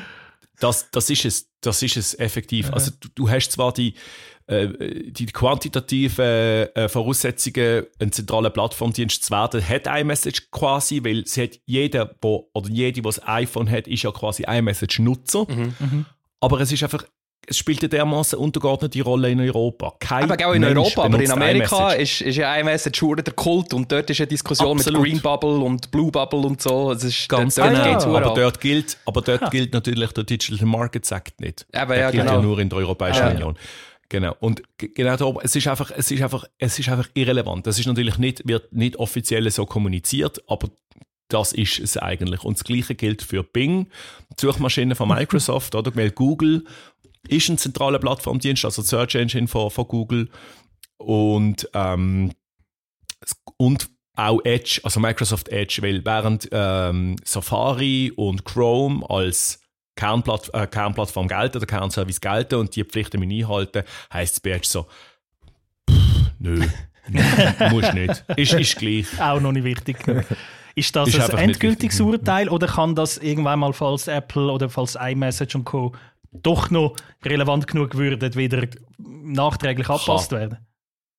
[0.61, 2.73] das, das ist es, das ist es effektiv.
[2.73, 3.95] Also du, du hast zwar die,
[4.47, 4.69] äh,
[5.11, 11.59] die quantitativen äh, Voraussetzungen, einen zentralen Plattformdienst zu werden, hat iMessage quasi, weil sie hat
[11.67, 15.47] jeder, wo, oder jede, ein iPhone hat, ist ja quasi iMessage-Nutzer.
[16.41, 17.05] Aber es ist einfach,
[17.49, 19.95] es spielt eine dermaßen untergeordnete Rolle in Europa.
[20.01, 23.33] Kein Aber auch in Mensch Europa, aber in Amerika ist, ist ja iMessage schon der
[23.35, 25.03] Kult und dort ist eine Diskussion Absolut.
[25.03, 26.93] mit Green Bubble und Blue Bubble und so.
[26.93, 27.93] Es ist, Ganz dort, dort genau.
[27.93, 31.67] geht's aber, aber dort gilt, aber dort gilt natürlich der Digital Markets Act nicht.
[31.73, 32.43] Eben, der ja, gilt ja genau.
[32.43, 33.31] nur in der Europäischen Ja.
[33.31, 33.57] Union.
[34.09, 34.37] Genau.
[34.39, 37.67] Und genau da, es ist einfach, es ist einfach, es ist einfach irrelevant.
[37.67, 40.69] Das ist natürlich nicht, wird nicht offiziell so kommuniziert, aber
[41.29, 42.45] das ist es eigentlich.
[42.45, 43.89] Und das Gleiche gilt für Bing,
[44.31, 45.95] die Suchmaschine von Microsoft, oder?
[45.97, 46.65] Weil Google
[47.29, 50.29] ist ein zentraler Plattformdienst, also Search Engine von, von Google.
[50.99, 52.33] Und, ähm,
[53.57, 59.61] und auch Edge, also Microsoft Edge, weil während ähm, Safari und Chrome als
[59.95, 64.51] Kernplatt, äh, Kernplattform gelten, der Kernservice gelten und die Pflichten müssen einhalten, heisst es bei
[64.51, 64.87] Edge so,
[65.91, 66.67] pff, nö,
[67.09, 67.23] nö
[67.71, 68.25] musst nicht.
[68.37, 69.07] Ist, ist gleich.
[69.21, 69.99] Auch noch nicht wichtig.
[70.75, 72.01] Ist das Ist ein endgültiges.
[72.01, 75.93] Urteil oder kann das irgendwann mal, falls Apple oder falls iMessage und Co.
[76.43, 78.67] doch noch relevant genug würden, wieder
[78.99, 80.59] nachträglich angepasst werden?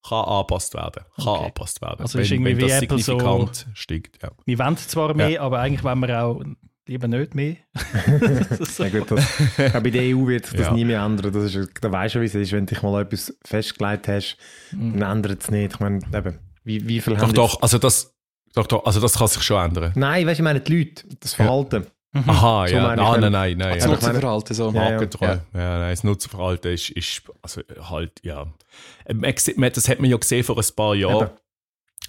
[0.07, 1.03] Kann angepasst werden.
[1.15, 1.39] Kann Okay.
[1.45, 2.01] angepasst werden.
[2.01, 4.21] Also ist irgendwie wie das Apple so- steigt.
[4.23, 4.29] Ja.
[4.45, 6.41] Wir wollen zwar mehr, aber eigentlich wollen wir auch
[6.87, 7.57] lieber nicht mehr.
[8.59, 8.83] so.
[8.85, 10.73] Ja, gut, das, ich glaube, bei der EU wird sich das Ja.
[10.73, 11.33] nie mehr ändern.
[11.33, 12.51] Das ist, da weißt du, wie es ist.
[12.53, 14.37] Wenn du dich mal etwas festgelegt hast,
[14.71, 15.73] dann ändert es nicht.
[15.73, 18.15] Ich meine, eben, wie, wie viel Doch, haben doch, also das,
[18.53, 19.91] doch, doch, also das kann sich schon ändern.
[19.95, 21.87] Nein, weißt du, ich meine die Leute, das Verhalten.
[22.25, 22.91] Aha, So ja.
[22.91, 23.73] ich, Nein, nein, nein, nein.
[23.75, 24.55] das Ja, Nutzerverhalten.
[24.55, 24.71] So.
[24.71, 25.01] Ja, ja.
[25.21, 25.79] Ja.
[25.79, 28.47] nein, das Nutzerverhalten ist, ist also halt, ja.
[29.05, 31.29] Ähm, Das hat man ja gesehen vor ein paar Jahren,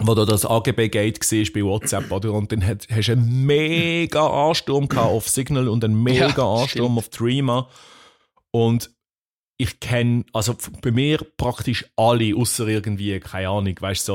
[0.01, 2.33] wo da das AGB-Gate war bei WhatsApp, oder?
[2.33, 6.99] Und dann hat, hast du einen mega Ansturm auf Signal und einen mega Ja, Ansturm
[6.99, 7.69] auf Threema.
[8.51, 8.91] Und
[9.61, 14.13] ich kenne, also bei mir praktisch alle, außer irgendwie, keine Ahnung, weißt du,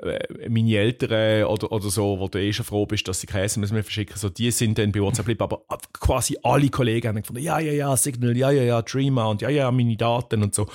[0.00, 3.26] so, äh, meine Eltern oder, oder so, wo du eh schon froh bist, dass sie
[3.26, 7.08] keine SMS mehr verschicken, so, die sind dann bei WhatsApp geblieben, aber quasi alle Kollegen
[7.08, 10.44] haben gefunden, ja, ja, ja, Signal, ja, ja, ja, Dreamer und ja, ja, meine Daten
[10.44, 10.68] und so.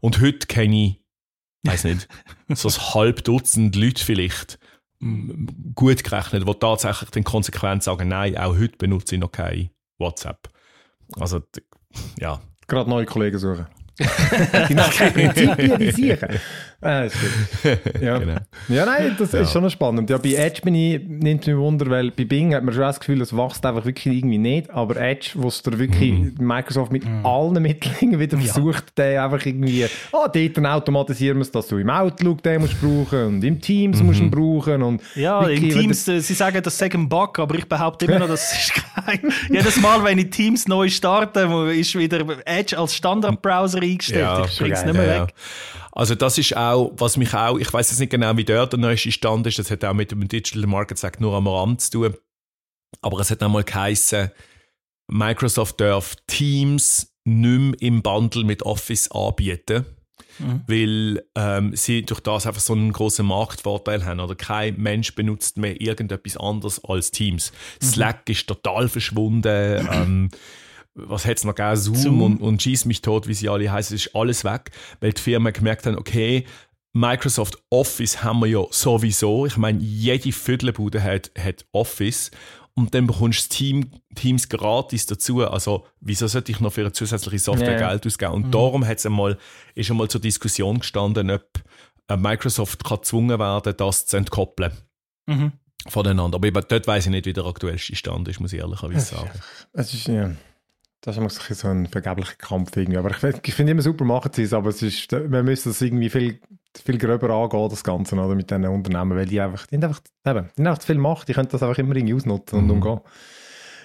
[0.00, 1.00] Und heute kenne ich,
[1.64, 2.06] weiß nicht,
[2.54, 4.60] so ein halb Dutzend Leute vielleicht,
[5.74, 10.48] gut gerechnet, die tatsächlich dann konsequent sagen, nein, auch heute benutze ich noch kein WhatsApp.
[11.18, 11.42] Also,
[12.66, 12.74] d- ja.
[12.74, 13.66] Gerade neue Kollegen suchen.
[14.68, 16.28] die machen Prinzipien, die sicher.
[16.28, 16.40] Ah, ist
[17.12, 17.78] gut.
[18.02, 18.18] Ja.
[18.18, 18.36] Genau.
[18.68, 19.40] ja, nein, das Ja.
[19.40, 20.08] ist schon noch spannend.
[20.10, 23.00] Ja, bei Edge bin ich, nimmt mich Wunder, weil bei Bing hat man schon das
[23.00, 24.70] Gefühl, es wächst einfach wirklich irgendwie nicht.
[24.70, 26.34] Aber Edge, wo es da wirklich Mhm.
[26.38, 31.50] Microsoft mit allen Mitteln wieder versucht, den einfach irgendwie, ah, dort dann automatisieren wir es,
[31.50, 35.02] dass du im Outlook den musst brauchen und im Teams musst du ihn brauchen und
[35.14, 38.28] Ja, wenn Teams, äh, sie sagen, das sei ein Bug, aber ich behaupte immer noch,
[38.28, 39.20] das ist kein.
[39.50, 44.20] Jedes Mal, wenn ich Teams neu starte, wo- ist wieder Edge als Standardbrowser eingestellt.
[44.22, 44.86] Ja, ich bring's geil.
[44.92, 45.34] nicht mehr Ja, weg.
[45.96, 48.78] Also das ist auch, was mich auch, ich weiß jetzt nicht genau, wie dort der
[48.78, 51.90] neueste Stand ist, das hat auch mit dem Digital Market Act nur am Rand zu
[51.90, 52.14] tun,
[53.00, 54.30] aber es hat einmal geheißen,
[55.10, 59.86] Microsoft darf Teams nicht mehr im Bundle mit Office anbieten,
[60.66, 64.20] weil ähm, sie durch das einfach so einen großen Marktvorteil haben.
[64.20, 67.52] Oder kein Mensch benutzt mehr irgendetwas anderes als Teams.
[67.82, 69.88] Slack ist total verschwunden.
[69.90, 70.28] ähm,
[70.96, 71.76] was hat es noch gegeben?
[71.76, 72.22] Zoom, Zoom.
[72.22, 75.20] und, und Schieß mich tot, wie sie alle heißen, es ist alles weg, weil die
[75.20, 76.44] Firmen gemerkt haben, okay,
[76.92, 79.44] Microsoft Office haben wir ja sowieso.
[79.46, 82.30] Ich meine, jede Viertelbude hat, hat Office
[82.74, 85.44] und dann bekommst du Team, Teams gratis dazu.
[85.46, 87.88] Also, wieso sollte ich noch für eine zusätzliche Software Ja.
[87.90, 88.32] Geld ausgeben?
[88.32, 89.36] Und darum hat's einmal,
[89.74, 91.44] ist einmal zur Diskussion gestanden, ob
[92.08, 94.72] äh, Microsoft kann gezwungen werden, das zu entkoppeln
[95.26, 95.52] Mhm.
[95.88, 96.36] voneinander.
[96.36, 99.30] Aber eben, dort weiß ich nicht, wie der aktuellste Stand ist, muss ich ehrlicherweise sagen.
[99.72, 100.30] Es ist, ja,
[101.00, 102.98] das ist immer so ein bisschen so ein vergeblicher Kampf irgendwie.
[102.98, 105.68] Aber ich, find- ich finde immer super machen sie es, aber es ist, wir müssen
[105.70, 106.40] das irgendwie viel,
[106.84, 110.00] viel gröber angehen, das Ganze, oder, mit diesen Unternehmen, weil die einfach, die haben einfach,
[110.26, 112.70] eben, die haben einfach zu viel Macht, die können das einfach immer irgendwie ausnutzen und
[112.70, 113.00] umgehen.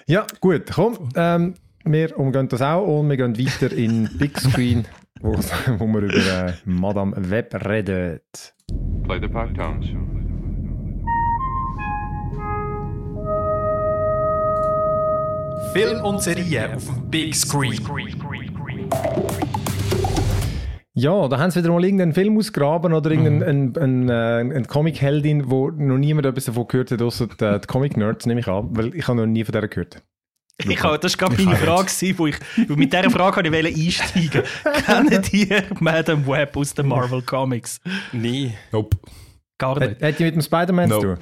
[0.06, 4.84] Ja, gut, komm, ähm, wir umgehen das auch und wir gehen weiter in Big Screen,
[5.20, 8.20] wo, wo wir über äh, Madame Web reden.
[9.04, 9.52] Play the five
[15.72, 17.78] Film und Serie auf dem Big Screen.
[20.94, 23.76] Ja, da haben sie wieder mal irgendeinen Film ausgraben oder irgendeinen Mhm.
[23.76, 27.66] ein, ein, äh, ein Comic-Heldin, wo noch niemand etwas davon gehört hat, außer die, die
[27.66, 30.02] Comic-Nerds, nehme ich an, weil ich habe noch nie von der gehört.
[30.62, 32.36] Ich habe, das war gerade meine Frage, gewesen, wo ich,
[32.68, 34.42] wo mit dieser Frage wollte ich einsteigen.
[35.10, 37.80] Kennt ihr Madame Web aus den Marvel Comics?
[38.12, 38.52] Nee.
[38.70, 38.98] Nope.
[39.58, 40.02] Gar Hat, nicht.
[40.02, 40.98] hat die mit dem Spider-Man No.
[41.00, 41.16] zu tun?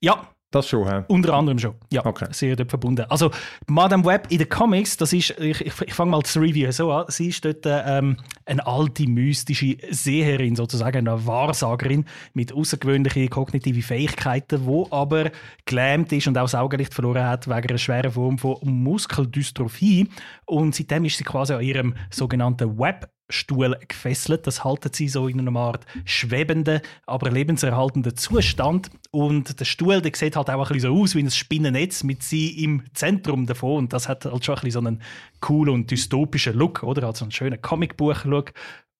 [0.00, 1.04] Ja, Das schon, hä?
[1.06, 1.74] Unter anderem schon.
[1.92, 2.26] Ja, Okay.
[2.32, 3.06] sehr dort verbunden.
[3.08, 3.30] Also,
[3.68, 6.90] Madame Web in den Comics, das ist, ich, ich, ich fange mal das Review so
[6.90, 7.04] an.
[7.08, 14.66] Sie ist dort ähm, eine alte, mystische Seherin, sozusagen eine Wahrsagerin mit außergewöhnlichen kognitiven Fähigkeiten,
[14.66, 15.30] wo aber
[15.66, 20.08] gelähmt ist und auch das Augenlicht verloren hat wegen einer schweren Form von Muskeldystrophie.
[20.46, 24.46] Und seitdem ist sie quasi an ihrem sogenannten Web Stuhl gefesselt.
[24.46, 28.90] Das halten sie so in einer Art schwebenden, aber lebenserhaltenden Zustand.
[29.10, 32.22] Und der Stuhl, der sieht halt auch ein bisschen so aus wie ein Spinnennetz mit
[32.22, 33.78] sie im Zentrum davon.
[33.78, 35.02] Und das hat halt schon ein bisschen so einen
[35.40, 37.06] coolen und dystopischen Look, oder?
[37.06, 38.52] Also einen schönen Comicbuch-Look.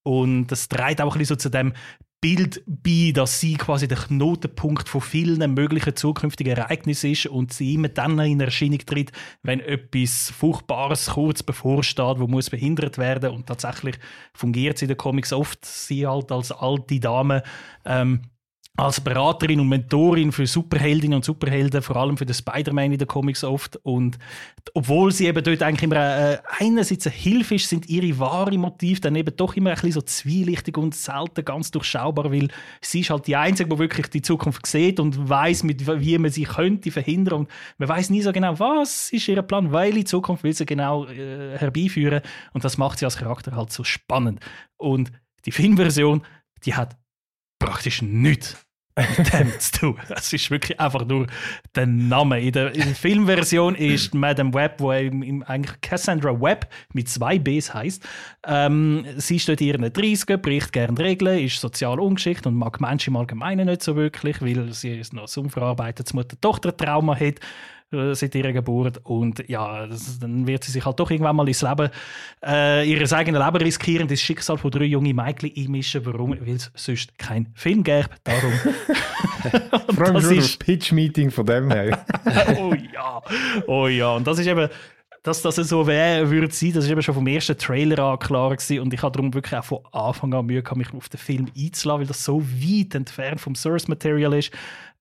[0.02, 1.74] Und das trägt auch ein bisschen so zu dem
[2.20, 7.74] Bild bei, dass sie quasi der Knotenpunkt von vielen möglichen zukünftigen Ereignissen ist und sie
[7.74, 9.10] immer dann in Erscheinung tritt,
[9.42, 13.30] wenn etwas Furchtbares kurz bevorsteht, wo muss behindert werden.
[13.30, 13.96] Und tatsächlich
[14.34, 17.42] fungiert sie in den Comics oft, sie halt als alte Dame
[17.86, 18.22] ähm,
[18.76, 23.08] als Beraterin und Mentorin für Superheldinnen und Superhelden, vor allem für den Spider-Man in den
[23.08, 23.76] Comics oft.
[23.82, 24.18] Und
[24.72, 29.00] obwohl sie eben dort eigentlich immer äh, einerseits eine Hilfe ist, sind ihre wahren Motive
[29.00, 32.48] dann eben doch immer ein bisschen so zwielichtig und selten ganz durchschaubar, weil
[32.80, 36.44] sie ist halt die Einzige, die wirklich die Zukunft sieht und weiß, wie man sie
[36.44, 37.40] könnte verhindern.
[37.40, 40.64] Und man weiß nie so genau, was ist ihr Plan, weil die Zukunft will sie
[40.64, 42.22] genau äh, herbeiführen.
[42.54, 44.40] Und das macht sie als Charakter halt so spannend.
[44.78, 45.12] Und
[45.44, 46.22] die Filmversion,
[46.64, 46.96] die hat
[47.70, 48.56] praktisch nichts
[48.96, 49.96] mit dem zu tun.
[50.08, 51.28] Es ist wirklich einfach nur
[51.74, 52.40] der Name.
[52.40, 57.72] In der, in der Filmversion ist Madame Web, wo eigentlich Cassandra Webb mit zwei Bs
[57.72, 58.06] heißt.
[58.46, 63.10] Ähm, sie steht in ihren 30er, bricht gern Regeln, ist sozial ungeschickt und mag Menschen
[63.14, 67.36] im Allgemeinen nicht so wirklich, weil sie ist noch ein unverarbeitetes Mutter-Tochter-Trauma hat
[67.90, 69.00] seit ihrer Geburt.
[69.04, 71.90] Und ja, das, dann wird sie sich halt doch irgendwann mal ins Leben,
[72.44, 76.04] äh, ihres eigenen Leben riskieren, das Schicksal von drei jungen Mädchen einmischen.
[76.06, 76.30] Warum?
[76.30, 78.08] Weil es sonst keinen Film gäbe.
[78.24, 78.52] Darum.
[79.94, 82.04] Vor allem das ist, Pitch-Meeting von dem her.
[82.58, 83.22] oh ja,
[83.66, 84.14] oh ja.
[84.14, 84.68] Und das ist eben
[85.22, 88.50] dass das so wäre, würde sein, das ist eben schon vom ersten Trailer an klar
[88.50, 88.80] gewesen.
[88.80, 91.46] Und ich habe darum wirklich auch von Anfang an Mühe gehabt, mich auf den Film
[91.56, 94.50] einzulassen, weil das so weit entfernt vom Source Material ist.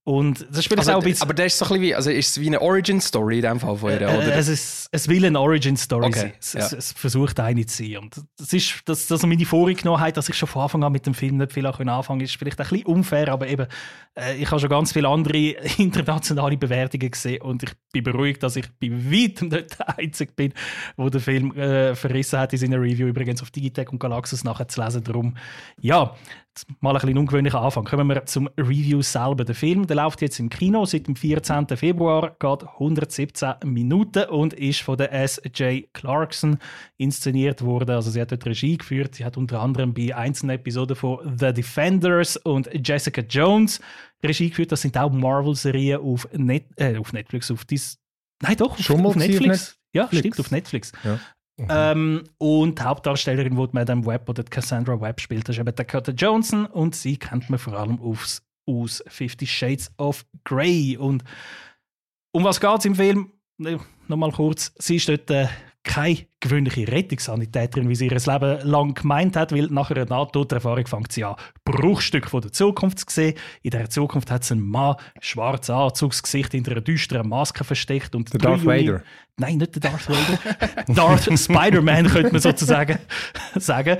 [0.09, 1.21] Und das vielleicht Also, auch ein bisschen.
[1.21, 3.59] aber das ist so ein bisschen wie, also ist es wie eine Origin-Story in dem
[3.59, 4.35] Fall von ihr, Äh, oder?
[4.35, 6.33] Es, ist, es will eine Origin-Story Okay, sein.
[6.39, 6.77] Es, es, ja.
[6.79, 7.97] es versucht eine zu sein.
[7.97, 11.13] Und das ist das, das meine Vorgenommenheit, dass ich schon von Anfang an mit dem
[11.13, 13.67] Film nicht viel anfangen ist vielleicht ein bisschen unfair, aber eben,
[14.15, 15.37] äh, ich habe schon ganz viele andere
[15.77, 20.53] internationale Bewertungen gesehen und ich bin beruhigt, dass ich bei weitem nicht der Einzige bin,
[20.97, 25.03] der den Film äh, verrissen hat in seiner Review, übrigens auf Digitech und Galaxus nachzulesen.
[25.03, 25.37] Darum,
[25.79, 26.15] ja,
[26.79, 27.83] mal ein bisschen ungewöhnlicher Anfang.
[27.83, 29.45] Kommen wir zum Review selber.
[29.45, 31.67] Der Film der läuft jetzt im Kino seit dem 14.
[31.75, 35.93] Februar, geht 117 Minuten und ist von der S.J.
[35.93, 36.57] Clarkson
[36.97, 37.91] inszeniert worden.
[37.91, 39.15] Also sie hat dort Regie geführt.
[39.15, 43.79] Sie hat unter anderem bei einzelnen Episoden von The Defenders und Jessica Jones
[44.23, 44.71] Regie geführt.
[44.71, 47.97] Das sind auch Marvel-Serien auf, Net äh, auf Netflix, auf dies
[48.41, 49.77] Nein, doch, auf, Schon auf auf Netflix.
[49.93, 50.19] Ja, Netflix?
[50.19, 50.91] stimmt, auf Netflix.
[51.03, 51.19] Ja.
[51.67, 56.65] Ähm, und Hauptdarstellerin, die Madame Web oder Cassandra Webb spielt, das ist eben Dakota Johnson
[56.65, 60.97] und sie kennt man vor allem aufs, aus Fifty Shades of Grey.
[60.97, 61.23] Und
[62.31, 63.31] um was geht es im Film?
[63.57, 65.47] Ne, Nochmal kurz, sie ist dort äh,
[65.83, 71.11] keine gewöhnliche Rettungssanitäterin, wie sie ihr Leben lang gemeint hat, weil nach einer Nahtoderfahrung fängt
[71.11, 73.35] sie an, Bruchstücke von der Zukunft zu sehen.
[73.61, 78.31] In dieser Zukunft hat sie einen Mann, schwarzes Anzugsgesicht hinter einer düsteren Maske versteckt und
[78.33, 79.03] Der Darth junge- Vader.
[79.37, 80.83] Nein, nicht der Darth Vader.
[80.93, 82.99] Darth Spider-Man könnte man sozusagen
[83.55, 83.97] sagen.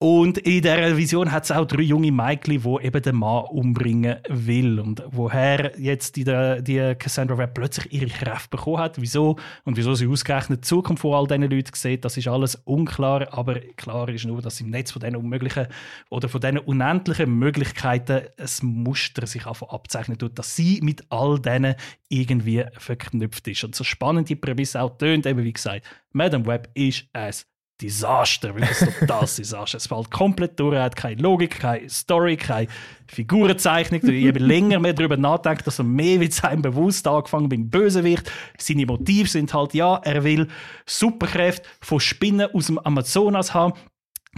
[0.00, 4.18] Und in dieser Vision hat es auch drei junge Mädchen, die eben den Mann umbringen
[4.28, 4.78] will.
[4.78, 9.34] Und woher jetzt die, die Cassandra Webb plötzlich ihre Kräfte bekommen hat, wieso
[9.64, 13.26] und wieso sie ausgerechnet die Zukunft von all diesen Leuten sieht, das ist alles unklar.
[13.32, 15.66] Aber klar ist nur, dass im Netz von diesen unmöglichen
[16.10, 21.40] oder von diesen unendlichen Möglichkeiten ein Muster sich einfach abzeichnen tut, dass sie mit all
[21.40, 21.74] denen
[22.08, 23.64] irgendwie verknüpft ist.
[23.64, 27.32] Und so spannend die Prämisse auch tönt, eben wie gesagt, Madame Web ist ein
[27.80, 29.76] Desaster, wirklich ein totales Desaster.
[29.76, 32.66] Es fällt komplett durch, hat keine Logik, keine Story, keine
[33.06, 34.00] Figurenzeichnung.
[34.02, 38.30] Je länger man darüber nachdenkt, dass er mehr wird sein bewusst angefangen beim Bösewicht.
[38.58, 40.48] Seine Motive sind halt, ja, er will
[40.86, 43.74] Superkräfte von Spinnen aus dem Amazonas haben.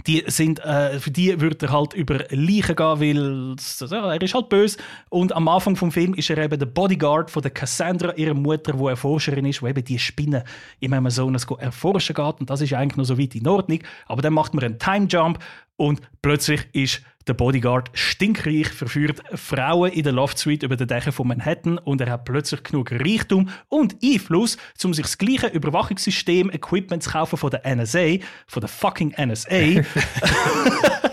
[0.07, 3.55] Die sind, äh, für die würde er halt über Leichen gehen, weil
[3.89, 4.77] ja, er ist halt böse.
[5.09, 8.73] Und am Anfang vom Film ist er eben der Bodyguard von der Cassandra, ihrer Mutter,
[8.73, 10.43] die Erforscherin ist, die eben die Spinnen
[10.79, 12.39] im Amazonas erforschen geht.
[12.39, 13.79] Und das ist eigentlich noch so weit in Ordnung.
[14.07, 15.39] Aber dann macht man einen Time Jump
[15.75, 21.13] und plötzlich ist der Bodyguard stinkreich, verführt Frauen in der Loft Suite über den Dächern
[21.13, 26.49] von Manhattan und er hat plötzlich genug Reichtum und Einfluss, um sich das gleiche Überwachungssystem,
[26.51, 29.81] Equipment zu kaufen von der NSA, von der fucking NSA.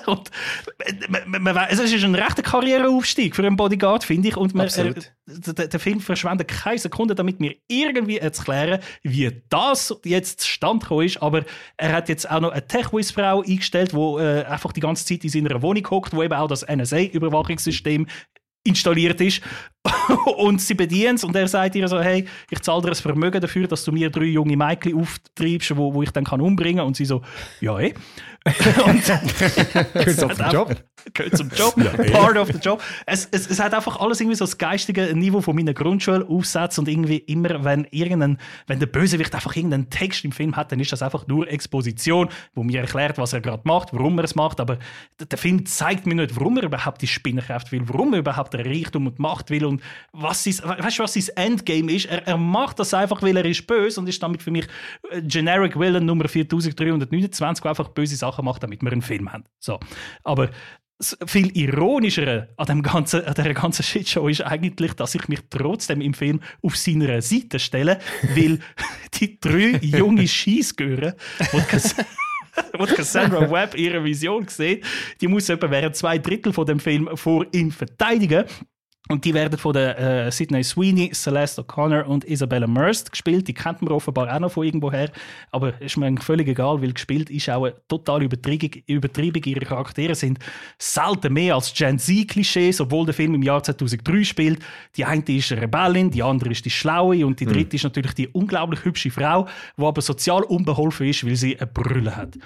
[0.06, 0.30] und
[1.40, 4.36] man, es ist ein rechter Karriereaufstieg für einen Bodyguard, finde ich.
[4.36, 5.12] Und man, Absolut.
[5.26, 10.84] der, der Film verschwendet keine Sekunde damit, mir irgendwie zu klären, wie das jetzt zustande
[10.84, 11.22] gekommen ist.
[11.22, 11.44] Aber
[11.76, 15.30] er hat jetzt auch noch eine Tech-Wiz-Frau eingestellt, die äh, einfach die ganze Zeit in
[15.30, 18.06] seiner Wohnung hockt, wo eben auch das NSA-Überwachungssystem
[18.64, 19.42] installiert ist.
[20.36, 23.40] und sie bedient es und er sagt ihr so, hey, ich zahle dir ein Vermögen
[23.40, 26.86] dafür, dass du mir drei junge Mädchen auftreibst, wo, wo ich dann kann umbringen kann.
[26.86, 27.22] Und sie so,
[27.60, 27.94] ja, eh.
[28.48, 30.76] Gehört auf den Job.
[31.14, 31.74] gehört zum Job,
[32.12, 32.82] part of the job.
[33.06, 36.78] Es, es, es hat einfach alles irgendwie so das geistige Niveau von meiner Grundschule aufsetzt
[36.78, 40.80] und irgendwie immer, wenn irgendein, wenn der Bösewicht einfach irgendeinen Text im Film hat, dann
[40.80, 44.34] ist das einfach nur Exposition, wo mir erklärt, was er gerade macht, warum er es
[44.34, 44.78] macht, aber
[45.18, 48.54] der, der Film zeigt mir nicht, warum er überhaupt die Spinnenkraft will, warum er überhaupt
[48.54, 49.77] den Reichtum und Macht will und
[50.12, 52.06] was ist, weißt du, was sein Endgame ist?
[52.06, 54.66] Er, er macht das einfach, weil er ist böse und ist damit für mich
[55.10, 59.44] äh, Generic Villain Nummer 4329, der einfach böse Sachen macht, damit wir einen Film haben.
[59.58, 59.78] So.
[60.24, 60.50] Aber
[60.98, 65.40] das viel ironischere an, dem ganzen, an dieser ganzen Shitshow ist eigentlich, dass ich mich
[65.48, 68.00] trotzdem im Film auf seiner Seite stelle,
[68.34, 68.58] weil
[69.14, 71.94] die drei junge Cass-
[72.76, 74.84] wo Cassandra Webb ihre Vision sieht,
[75.20, 78.44] die muss etwa während zwei Drittel von dem Film vor ihm verteidigen.
[79.10, 83.48] Und die werden von der äh, Sidney Sweeney, Celeste O'Connor und Isabella Merced gespielt.
[83.48, 85.10] Die kennt man offenbar auch noch von irgendwoher.
[85.50, 88.70] Aber ist mir völlig egal, weil gespielt ist auch eine totale Übertreibung.
[88.86, 89.42] Übertreibung.
[89.44, 90.38] Ihre Charaktere sind
[90.78, 94.58] selten mehr als Gen Z-Klischees, obwohl der Film im Jahr 2003 spielt.
[94.96, 98.12] Die eine ist eine Rebellin, die andere ist die Schlaue und die dritte ist natürlich
[98.12, 102.36] die unglaublich hübsche Frau, die aber sozial unbeholfen ist, weil sie eine Brille hat.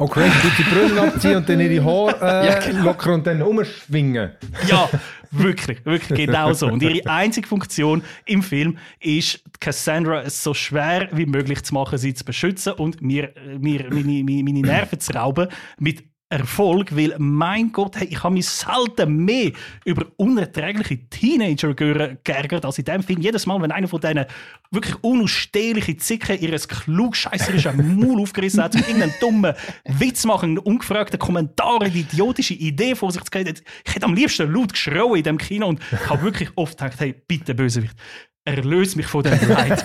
[0.00, 0.30] Oh, crazy.
[0.40, 4.30] Tut die Brille abziehen und dann ihre Haare äh, locker und dann umschwingen.
[4.66, 4.88] Ja,
[5.30, 6.68] wirklich, wirklich genau so.
[6.68, 11.98] Und ihre einzige Funktion im Film ist, Cassandra es so schwer wie möglich zu machen,
[11.98, 17.14] sie zu beschützen und mir, mir meine, meine, meine Nerven zu rauben mit Erfolg, weil,
[17.18, 19.50] mein Gott, hey, ich habe mich selten mehr
[19.84, 23.20] über unerträgliche Teenager ge- geärgert als in diesem Film.
[23.20, 24.24] Jedes Mal, wenn einer von diesen
[24.70, 31.18] wirklich unausstehlichen Zicken ihres klugscheisserischen Maul aufgerissen hat, um irgendeinen dummen Witz machen, einen ungefragten
[31.18, 33.52] Kommentar, eine idiotische Idee vor sich zu gehen.
[33.84, 37.00] Ich hätte am liebsten laut geschrauen in diesem Kino und ich habe wirklich oft gedacht,
[37.00, 37.96] hey, bitte Bösewicht,
[38.44, 39.84] erlöse mich von dem Leid.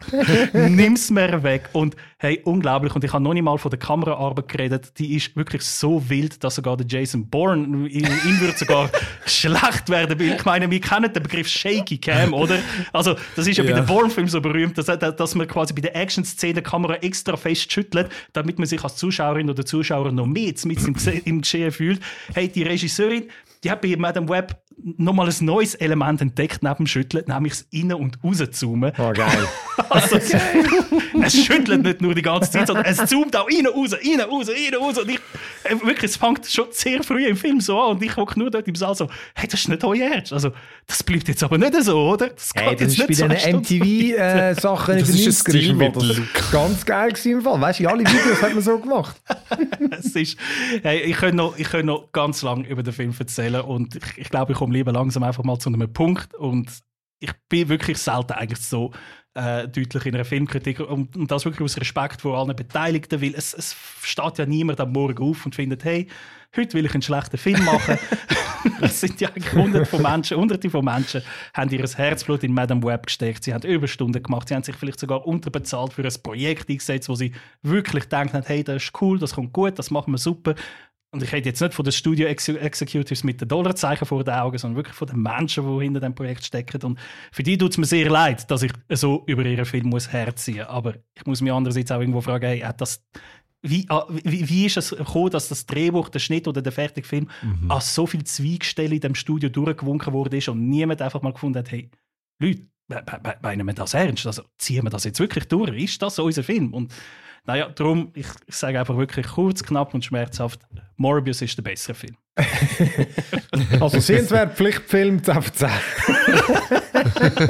[0.52, 1.68] Nimm's mir weg.
[1.72, 2.94] Und hey, unglaublich.
[2.94, 4.98] Und ich habe noch nicht mal von der Kameraarbeit geredet.
[4.98, 8.90] Die ist wirklich so wild, dass sogar der Jason Bourne, ihm ihm würde sogar
[9.26, 10.20] schlecht werden.
[10.20, 12.58] Ich meine, wir kennen den Begriff Shaky Cam, oder?
[12.92, 13.76] Also, das ist ja, bei Ja.
[13.76, 17.72] den Bourne-Filmen so berühmt, dass, dass man quasi bei der Action-Szene die Kamera extra fest
[17.72, 22.00] schüttelt, damit man sich als Zuschauerin oder Zuschauer noch mehr mit im, im Geschehen fühlt.
[22.34, 23.24] Hey, die Regisseurin,
[23.64, 27.66] die hat bei Madame Web nochmal ein neues Element entdeckt neben dem Schütteln, nämlich das
[27.70, 28.92] Innen- und Rauszoomen.
[28.98, 29.48] Oh, geil.
[29.88, 30.16] Also,
[31.22, 34.48] es schüttelt nicht nur die ganze Zeit, sondern es zoomt auch rein, raus, rein, raus,
[34.48, 34.98] rein, raus.
[34.98, 35.20] Und ich,
[35.64, 38.50] äh, wirklich, es fängt schon sehr früh im Film so an und ich hocke nur
[38.50, 40.32] dort im Saal so, hey, das ist nicht euer Ernst.
[40.32, 40.50] Also,
[40.86, 42.28] das bleibt jetzt aber nicht so, oder?
[42.30, 44.12] Das Hey, geht das jetzt ist bei nicht zwei diesen Stunden.
[44.14, 45.92] MTV-Sachen in Das den ist ein 90ern im Fall.
[45.92, 46.10] Das Stilmittel.
[46.34, 47.60] ist ganz geil gewesen im Fall.
[47.60, 49.16] Weißt du, alle Videos hat man so gemacht.
[49.98, 50.38] es ist,
[50.82, 54.02] hey, ich könnte noch, ich könnte noch ganz lange über den Film erzählen und ich,
[54.18, 56.68] ich glaube, ich komme lieber langsam einfach mal zu einem Punkt und
[57.20, 58.90] ich bin wirklich selten eigentlich so
[59.34, 63.34] äh, deutlich in einer Filmkritik und, und das wirklich aus Respekt vor allen Beteiligten, weil
[63.36, 66.08] es, es steht ja niemand am Morgen auf und findet, hey,
[66.56, 67.96] heute will ich einen schlechten Film machen.
[68.80, 71.22] Es sind ja eigentlich hunderte von Menschen, hunderte von Menschen
[71.54, 73.44] haben ihr Herzblut in Madame Web gesteckt.
[73.44, 74.48] Sie haben Überstunden gemacht.
[74.48, 78.64] Sie haben sich vielleicht sogar unterbezahlt für ein Projekt eingesetzt, wo sie wirklich denken, hey,
[78.64, 80.54] das ist cool, das kommt gut, das machen wir super.
[81.16, 84.34] Und ich rede jetzt nicht von den Studio Ex Executives mit den Dollarzeichen vor den
[84.34, 86.82] Augen, sondern wirklich von den Menschen, die hinter dem Projekt stecken.
[86.82, 86.98] Und
[87.32, 90.66] für die tut es mir sehr leid, dass ich so über ihren Film muss herziehen.
[90.66, 93.02] Aber ich muss mich andererseits auch irgendwo fragen, hey, hat das
[93.62, 97.08] wie, ah, wie, wie ist es gekommen, dass das Drehbuch, der Schnitt oder der fertige
[97.08, 97.28] Film
[97.68, 101.58] an so viel Zweigstellen in dem Studio durchgewunken worden ist und niemand einfach mal gefunden
[101.58, 101.90] hat, hey,
[102.38, 104.26] Leute, me- me- me- meinen wir das ernst?
[104.26, 105.70] Also ziehen wir das jetzt wirklich durch?
[105.82, 106.74] Ist das so unser Film?
[106.74, 106.94] Und
[107.46, 110.60] naja, darum, ich, ich sage einfach wirklich kurz, knapp und schmerzhaft,
[110.96, 112.16] Morbius ist der bessere Film.
[113.80, 115.68] Also sehenswert, Pflichtfilm 10 von 10.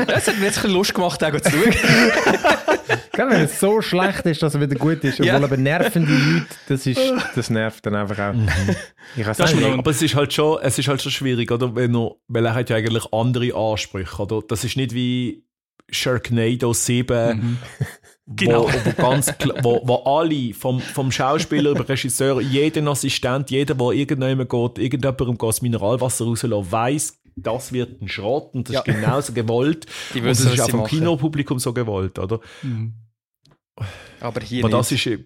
[0.07, 1.73] Das hat mir jetzt ein bisschen Lust gemacht, den zu schauen.
[3.13, 5.37] Gell, wenn es so schlecht ist, dass er wieder gut ist, obwohl Ja.
[5.37, 7.01] aber nervende Leute, das, ist,
[7.35, 8.35] das nervt dann einfach auch.
[9.17, 9.69] Ich weiß Das ist nicht.
[9.69, 11.75] mir Aber es ist halt schon, es ist halt schon schwierig, oder?
[11.75, 14.43] Wenn er, weil er hat ja eigentlich andere Ansprüche, oder?
[14.47, 15.45] Das ist nicht wie
[15.91, 17.59] Sharknado 7,
[18.29, 18.65] Genau.
[18.65, 23.91] wo, wo, ganz, wo, wo alle, vom, vom Schauspieler über Regisseur, jeden Assistent, jeder, der
[23.91, 28.81] irgendjemand geht, irgendjemandem das Mineralwasser rauslassen, weiss, das wird ein Schrott und das Ja.
[28.81, 29.87] ist genauso gewollt.
[30.15, 30.85] Die und das wissen, ist auch vom.
[30.87, 32.41] Kinopublikum so gewollt, oder?
[34.21, 34.79] Aber hier Aber nicht.
[34.81, 35.05] das ist.
[35.05, 35.17] Ja.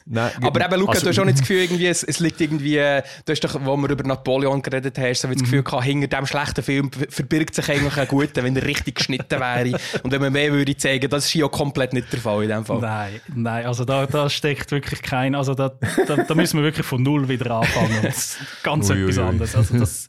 [0.06, 2.40] Nein, Aber eben, Luca, also- du hast auch nicht das Gefühl, irgendwie, es, es liegt
[2.40, 5.84] irgendwie, du hast doch, wo wir über Napoleon geredet haben, so wie das Gefühl gehabt,
[5.84, 9.78] hinter diesem schlechten Film ver- verbirgt sich eigentlich ein guter, wenn er richtig geschnitten wäre.
[10.02, 12.64] Und wenn man mehr würde zeigen, das ist ja komplett nicht der Fall in dem
[12.64, 12.80] Fall.
[12.80, 15.68] Nein, nein, also da, da steckt wirklich kein, also da,
[16.06, 17.98] da, da müssen wir wirklich von Null wieder anfangen.
[18.02, 19.24] Das ist ganz Ui, etwas ui.
[19.24, 19.54] anderes.
[19.56, 20.08] Also das,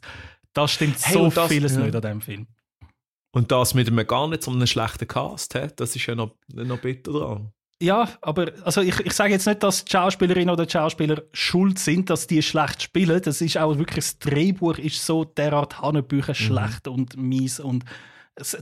[0.52, 1.80] da stimmt Hey, so das- vieles ja.
[1.80, 2.46] nicht an dem Film.
[3.32, 5.66] Und das mit einem gar nicht so einem schlechten Cast, hä?
[5.74, 7.52] das ist ja noch, noch bitter dran.
[7.82, 11.78] Ja, aber also ich, ich sage jetzt nicht, dass die Schauspielerinnen oder die Schauspieler schuld
[11.78, 13.20] sind, dass die schlecht spielen.
[13.20, 17.84] Das ist auch wirklich, das Drehbuch ist so derart Hanebücher schlecht und mies und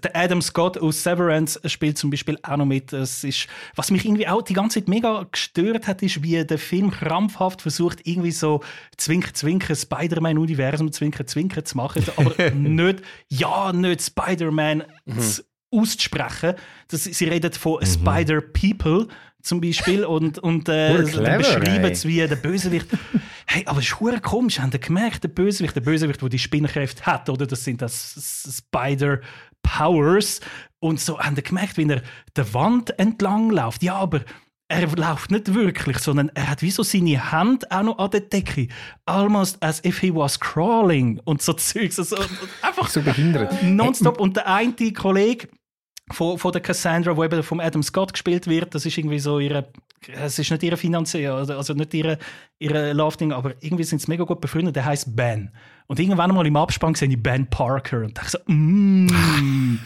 [0.03, 2.93] der Adam Scott aus Severance spielt zum Beispiel auch noch mit.
[2.93, 6.59] Es ist, was mich irgendwie auch die ganze Zeit mega gestört hat, ist, wie der
[6.59, 8.61] Film krampfhaft versucht, irgendwie so
[8.99, 14.85] zwinker, zwinker, Spider-Man-Universum zwinker, zwinker zu machen, aber nicht, ja, nicht Spider-Man
[15.19, 16.55] zu- auszusprechen.
[16.89, 19.09] Das, sie redet von Spider-People
[19.43, 22.87] zum Beispiel und, und äh, clever, beschreiben es wie der Bösewicht.
[23.47, 27.05] Hey, aber es ist hure komisch, ihr gemerkt, der Bösewicht, der Bösewicht, der die Spinnenkräfte
[27.07, 27.47] hat, oder?
[27.47, 30.41] Das sind das Spider-Powers.
[30.79, 32.03] Und so, habt ihr gemerkt, wie er
[32.37, 33.83] der Wand entlang läuft?
[33.83, 34.21] Ja, aber
[34.69, 38.21] er läuft nicht wirklich, sondern er hat wie so seine Hand auch noch an der
[38.21, 38.69] Decke.
[39.05, 41.99] Almost as if he was crawling und so Zeugs.
[41.99, 42.17] Also,
[42.63, 43.63] einfach So behindert.
[43.63, 44.19] nonstop.
[44.19, 45.49] Und der eine Kollege
[46.13, 49.39] von, von der Cassandra, die eben vom Adam Scott gespielt wird, das ist irgendwie so
[49.39, 49.69] ihre,
[50.23, 52.19] es ist nicht ihre finanzielle, also also nicht ihre,
[52.59, 55.51] ihre Love-Ding, aber irgendwie sind sie mega gut befreundet, der heißt Ben.
[55.87, 59.07] Und irgendwann mal im Abspann sehe ich Ben Parker und dachte so, mm,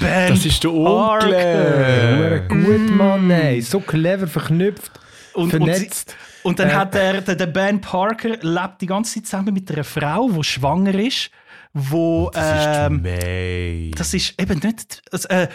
[0.00, 0.70] Ben Das ist der.
[0.72, 3.60] Hure gut, Mann, ey.
[3.60, 4.92] So clever verknüpft,
[5.34, 6.10] Und, und, vernetzt.
[6.10, 6.16] sie-
[6.48, 6.74] und dann Äh.
[6.74, 10.42] hat der, der, der Ben Parker lebt die ganze Zeit zusammen mit einer Frau, die
[10.42, 11.30] schwanger ist,
[11.72, 13.92] wo ähm, May.
[13.96, 15.02] das ist eben nicht.
[15.10, 15.48] Also, äh,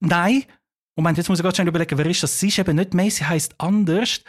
[0.00, 0.44] nein.
[0.94, 2.38] Moment, jetzt muss ich ganz schnell überlegen, wer ist das?
[2.38, 4.20] Sie ist eben nicht mehr, sie heißt anders.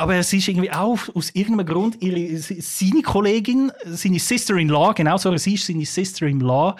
[0.00, 5.36] aber es ist irgendwie auch aus irgendeinem Grund ihre, seine Kollegin, seine Sister-in-law, genau so,
[5.36, 6.74] sie ist seine Sister-in-law,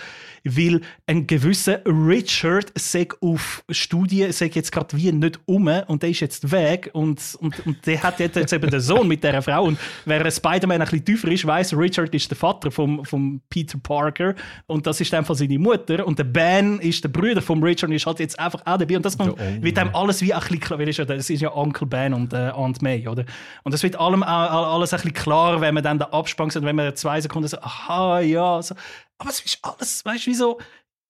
[0.45, 6.11] weil ein gewisser Richard sagt auf Studien, sagt jetzt gerade wie nicht um und der
[6.11, 9.65] ist jetzt weg und, und, und der hat jetzt eben den Sohn mit dieser Frau.
[9.65, 13.79] Und wer Spider-Man ein bisschen tiefer ist, weiß Richard ist der Vater vom, vom Peter
[13.79, 14.35] Parker.
[14.67, 16.07] Und das ist einfach seine Mutter.
[16.07, 18.97] Und der Ben ist der Bruder vom Richard und ist halt jetzt einfach auch dabei.
[18.97, 21.31] Und das kommt, wird einem alles wie ein bisschen klar, weil es ist ja, das
[21.31, 23.25] ist ja Uncle Ben und äh, Aunt May, oder?
[23.63, 26.65] Und das wird allem auch- alles ein bisschen klar, wenn man dann da abspannt und
[26.65, 28.75] wenn man zwei Sekunden so, aha, ja, so.
[29.21, 30.59] Aber es ist alles, weißt du, wie so,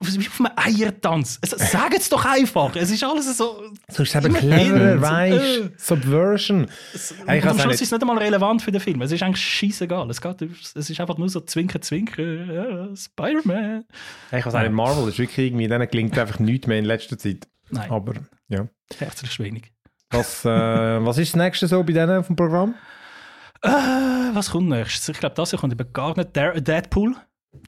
[0.03, 1.39] wie auf einem Eiertanz.
[1.43, 2.75] Also, sag es doch einfach.
[2.75, 3.71] Es ist alles so.
[3.89, 5.61] So ist es eben cleverer, in, so, weißt äh.
[5.61, 5.73] du?
[5.77, 6.67] Subversion.
[7.27, 9.01] Hey, ich am Schluss ist es nicht einmal relevant für den Film.
[9.03, 10.09] Es ist eigentlich scheißegal.
[10.11, 12.23] Es, geht, es ist einfach nur so Zwinker, Zwinker.
[12.23, 13.85] Ja, Spider-Man.
[14.33, 17.47] Ich kann sagen, Marvel ist wirklich irgendwie, denen gelingt einfach nichts mehr in letzter Zeit.
[17.69, 18.15] Nein, Aber,
[18.49, 18.67] ja.
[18.99, 19.71] herzlich wenig.
[20.11, 22.75] Was, äh, was ist das nächste so bei denen auf dem Programm?
[23.63, 25.09] Äh, was kommt nächstes?
[25.11, 26.35] Ich glaube, das hier kommt über gar nicht.
[26.35, 27.15] Deadpool.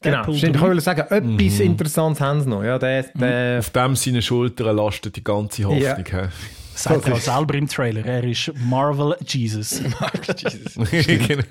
[0.01, 0.43] Genau, stimmt.
[0.43, 0.61] Ich 3.
[0.61, 2.63] wollte sagen, etwas Interessantes haben sie noch.
[2.63, 6.05] Ja, der, der, Auf dem seine Schultern lastet die ganze Hoffnung.
[6.11, 6.29] hä?
[6.75, 8.05] Sagt er auch selber im Trailer.
[8.07, 9.83] Er ist Marvel Jesus.
[10.93, 11.43] Genau.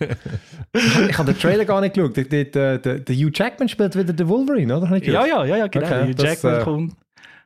[1.09, 2.15] ich habe den Trailer gar nicht geschaut.
[2.17, 4.87] Der, der, der, der Hugh Jackman spielt wieder den Wolverine, oder?
[4.87, 5.85] Habe ich ja, ja, ja, ja, genau.
[5.85, 6.93] Okay, Hugh das, Jackman äh, kommt.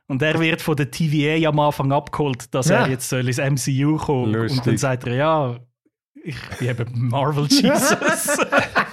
[0.08, 2.82] Und er wird von der TVA ja am Anfang abgeholt, dass Ja.
[2.82, 4.58] er jetzt soll ins MCU Lustig.
[4.58, 5.56] Und dann sagt er, ja,
[6.24, 7.96] ich bin eben Marvel Jesus.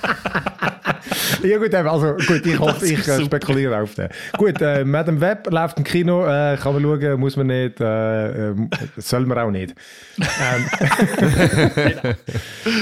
[1.44, 3.26] Ja gut, eben, also gut, ich hoffe, ich super.
[3.26, 4.10] spekuliere auf den.
[4.38, 8.52] Gut, äh, Madame Web läuft im Kino, äh, kann man schauen, muss man nicht, äh,
[8.52, 8.56] äh,
[8.98, 9.76] soll man auch nicht.
[10.18, 12.16] Ähm,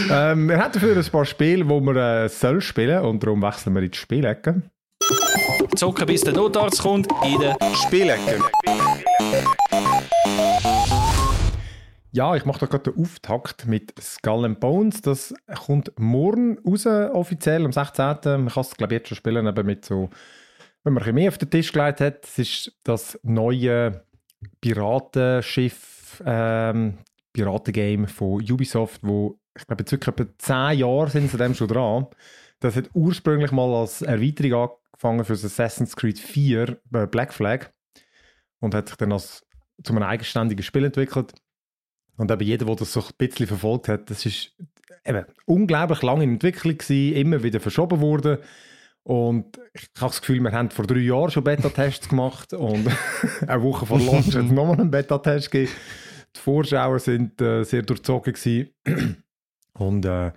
[0.09, 3.73] ähm, wir haben dafür ein paar Spiele, wo man äh, soll spielen und darum wechseln
[3.73, 4.61] wir in die Spielecke.
[5.75, 8.39] Zocken, bis der Notarzt kommt in der Spielecke.
[12.13, 15.01] Ja, ich mache da gerade den Auftakt mit Skull and Bones.
[15.01, 15.33] Das
[15.65, 18.05] kommt morgen raus, offiziell, am 16.
[18.23, 20.09] Man kann es, glaube ich, jetzt schon spielen, aber mit so,
[20.83, 22.25] wenn man ein bisschen mehr auf den Tisch gelegt hat.
[22.25, 24.03] Es ist das neue
[24.59, 26.97] Piratenschiff, ähm,
[27.31, 31.69] Piratengame von Ubisoft, wo, ich glaube, jetzt wirklich etwa 10 Jahre sind sie dem schon
[31.69, 32.07] dran.
[32.59, 37.69] Das hat ursprünglich mal als Erweiterung angefangen für das Assassin's Creed 4 äh, Black Flag
[38.59, 39.47] und hat sich dann als,
[39.81, 41.33] zu einem eigenständigen Spiel entwickelt.
[42.17, 44.55] Und eben jeder, der das so ein bisschen verfolgt hat, das ist
[45.05, 48.37] eben unglaublich lange in Entwicklung gewesen, immer wieder verschoben worden.
[49.03, 52.87] Und ich habe das Gefühl, wir haben vor drei Jahren schon Beta-Tests gemacht und
[53.47, 55.71] eine Woche vor Launch hat es nochmal einen Beta-Test gegeben.
[56.35, 58.69] Die Vorschauer sind äh, sehr durchzogen gewesen.
[59.73, 60.31] Und äh,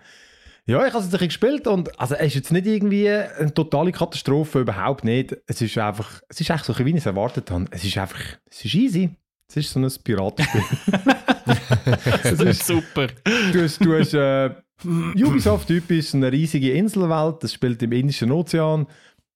[0.67, 3.93] ja, ich habe es ein gespielt und also es ist jetzt nicht irgendwie eine totale
[3.93, 5.37] Katastrophe, überhaupt nicht.
[5.47, 7.67] Es ist einfach, es ist echt so, wie ich es erwartet habe.
[7.71, 8.21] Es ist einfach,
[8.51, 9.11] es ist easy.
[9.57, 10.63] Es ist so ein Piratenspiel.
[12.23, 13.09] Das ist super.
[13.53, 14.51] Du hast, du hast äh,
[14.85, 18.87] Ubisoft typisch eine riesige Inselwelt, das spielt im Indischen Ozean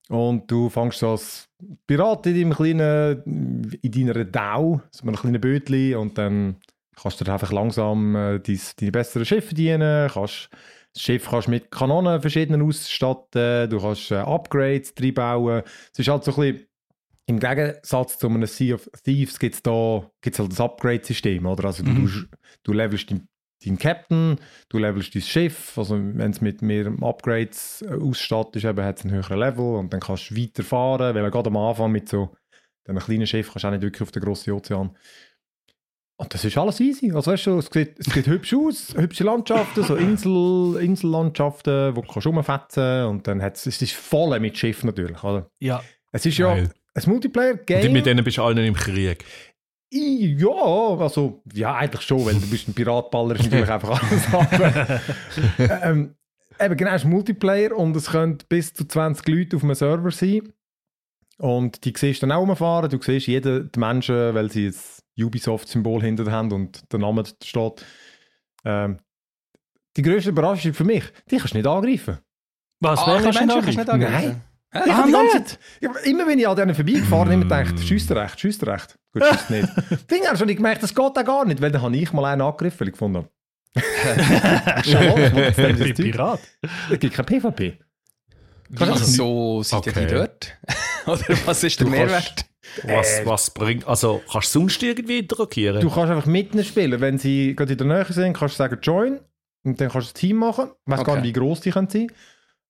[0.09, 1.49] und du fängst als
[1.87, 6.57] Pirat in deinem kleinen, in deiner Dau, so einem kleinen Bötli und dann
[7.01, 10.49] kannst du dir einfach langsam äh, dein, deine besseren Schiffe dienen, kannst
[10.95, 15.63] das Schiff kannst mit Kanonen verschiedenen ausstatten, du kannst äh, Upgrades reinbauen.
[15.93, 16.68] Es ist halt so ein bisschen
[17.29, 21.67] im Gegensatz zu einem Sea of Thieves gibt es da gibt's halt das Upgrade-System, oder?
[21.67, 22.09] Also du, du,
[22.63, 23.29] du levelst deinen
[23.65, 24.37] deinen Captain,
[24.69, 29.15] du levelst dein Schiff, also wenn es mit mehr Upgrades äh, ausstattet, hat es einen
[29.15, 32.35] höheren Level und dann kannst du weiterfahren, weil gerade am Anfang mit so
[32.87, 34.97] einem kleinen Schiff kannst du auch nicht wirklich auf den grossen Ozean.
[36.21, 37.13] Und das ist alles easy.
[37.13, 42.01] Also weißt du, es sieht, es sieht hübsch aus, hübsche Landschaften, so Insel, Insellandschaften, wo
[42.01, 45.23] du kannst rumfetzen und dann hat es, ist voll mit Schiff natürlich.
[45.23, 45.51] Oder?
[45.61, 45.83] Ja.
[46.11, 46.71] Es ist ja Geil.
[47.07, 47.93] Ein Multiplayer-Game.
[47.93, 49.25] Mit denen bist du allen im Krieg.
[49.93, 54.27] I- Ja, also, ja, eigentlich schon, weil du bist ein Piratballer, ist natürlich einfach alles
[54.33, 55.01] aber,
[55.85, 56.15] ähm,
[56.61, 60.11] Eben, genau, es ist Multiplayer und es können bis zu 20 Leute auf einem Server
[60.11, 60.53] sein.
[61.39, 62.91] Und die siehst du dann auch rumfahren.
[62.91, 67.87] Du siehst jeden die Menschen, weil sie ein Ubisoft-Symbol hinter haben und der Name steht.
[68.65, 68.99] Ähm,
[69.97, 72.19] die grösste Überraschung für mich, die kannst du nicht angreifen.
[72.81, 72.99] Was?
[73.01, 73.51] Ah, Menschen kannst
[73.89, 74.43] du nicht Nein.
[74.75, 75.49] Ich Ah, hab die ganze nicht?
[75.49, 78.99] Zeit, immer wenn ich an denen vorbeigefahren habe, immer gedacht, schießt recht, schießt recht.
[79.15, 79.69] Gut, schießt nicht.
[80.11, 82.25] Ding habe schon nicht gemerkt, das geht auch gar nicht, weil dann habe ich mal
[82.27, 83.29] einen angegriffen, weil ich gefunden habe.
[84.85, 86.11] Schon mal, ich Ich bin.
[86.11, 86.41] Pirat.
[86.91, 87.79] Es gibt kein PvP.
[88.79, 90.07] Also so sind Okay.
[90.07, 90.59] die dort?
[91.07, 92.45] Oder was ist der Du kannst- Mehrwert?
[92.85, 93.87] Was, was bringt.
[93.89, 95.81] Also, kannst du sonst irgendwie interagieren?
[95.81, 97.01] Du kannst einfach mit ihnen spielen.
[97.01, 99.21] Wenn sie gerade in der Nähe sind, kannst du sagen Join
[99.65, 100.71] und dann kannst du ein Team machen.
[100.87, 101.23] Ich weiß gar Okay.
[101.23, 102.09] nicht, wie gross die können sein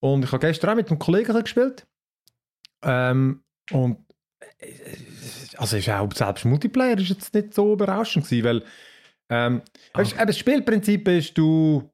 [0.00, 1.86] Und ich habe gestern auch mit einem Kollegen gespielt.
[2.82, 3.98] Ähm, und
[5.56, 8.62] also ist auch selbst Multiplayer ist jetzt nicht so überraschend gewesen, weil
[9.30, 11.90] Ähm, weisst, eben, das Spielprinzip ist, du,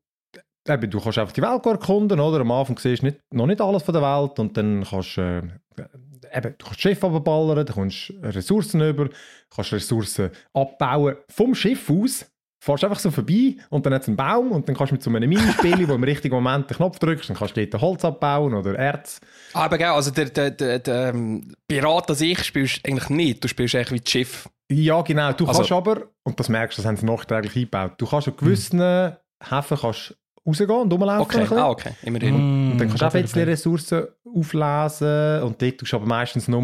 [0.68, 2.40] eben, du kannst einfach die Welt erkunden, oder?
[2.40, 5.38] Am Anfang siehst du nicht, noch nicht alles von der Welt und dann kannst äh,
[5.38, 9.08] eben, du kannst Schiff abballern, du kannst Ressourcen über,
[9.50, 12.30] kannst Ressourcen abbauen vom Schiff aus.
[12.64, 15.02] Fährst einfach so vorbei und dann hat es einen Baum und dann kannst du mit
[15.02, 18.04] so einem Minispiel, wo im richtigen Moment den Knopf drückst, dann kannst du dort Holz
[18.06, 19.20] abbauen oder Erz.
[19.52, 23.44] Aber genau, also der, der, der, der ähm, Pirat an sich spielst du eigentlich nicht.
[23.44, 24.48] Du spielst eigentlich wie das Schiff.
[24.70, 25.32] Ja, genau.
[25.32, 28.28] Du Also- kannst aber, und das merkst du, das haben sie nachträglich eingebaut, du kannst
[28.28, 31.42] an gewissen Häfen kannst rausgehen und rumlaufen.
[31.42, 32.34] Okay, ah, okay, immerhin.
[32.72, 36.06] Und dann kannst du auch ein Mm, bisschen Ressourcen auflesen und dort tust du aber
[36.06, 36.62] meistens nur,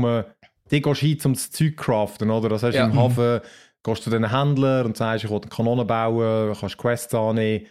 [0.71, 2.49] dort gehst du hin, um das Zeug zu craften, oder?
[2.49, 2.87] Das heißt, Ja.
[2.87, 3.41] im Hafen
[3.83, 7.67] gehst zu den Händler und sagst, ich will eine Kanone bauen, kannst Quests annehmen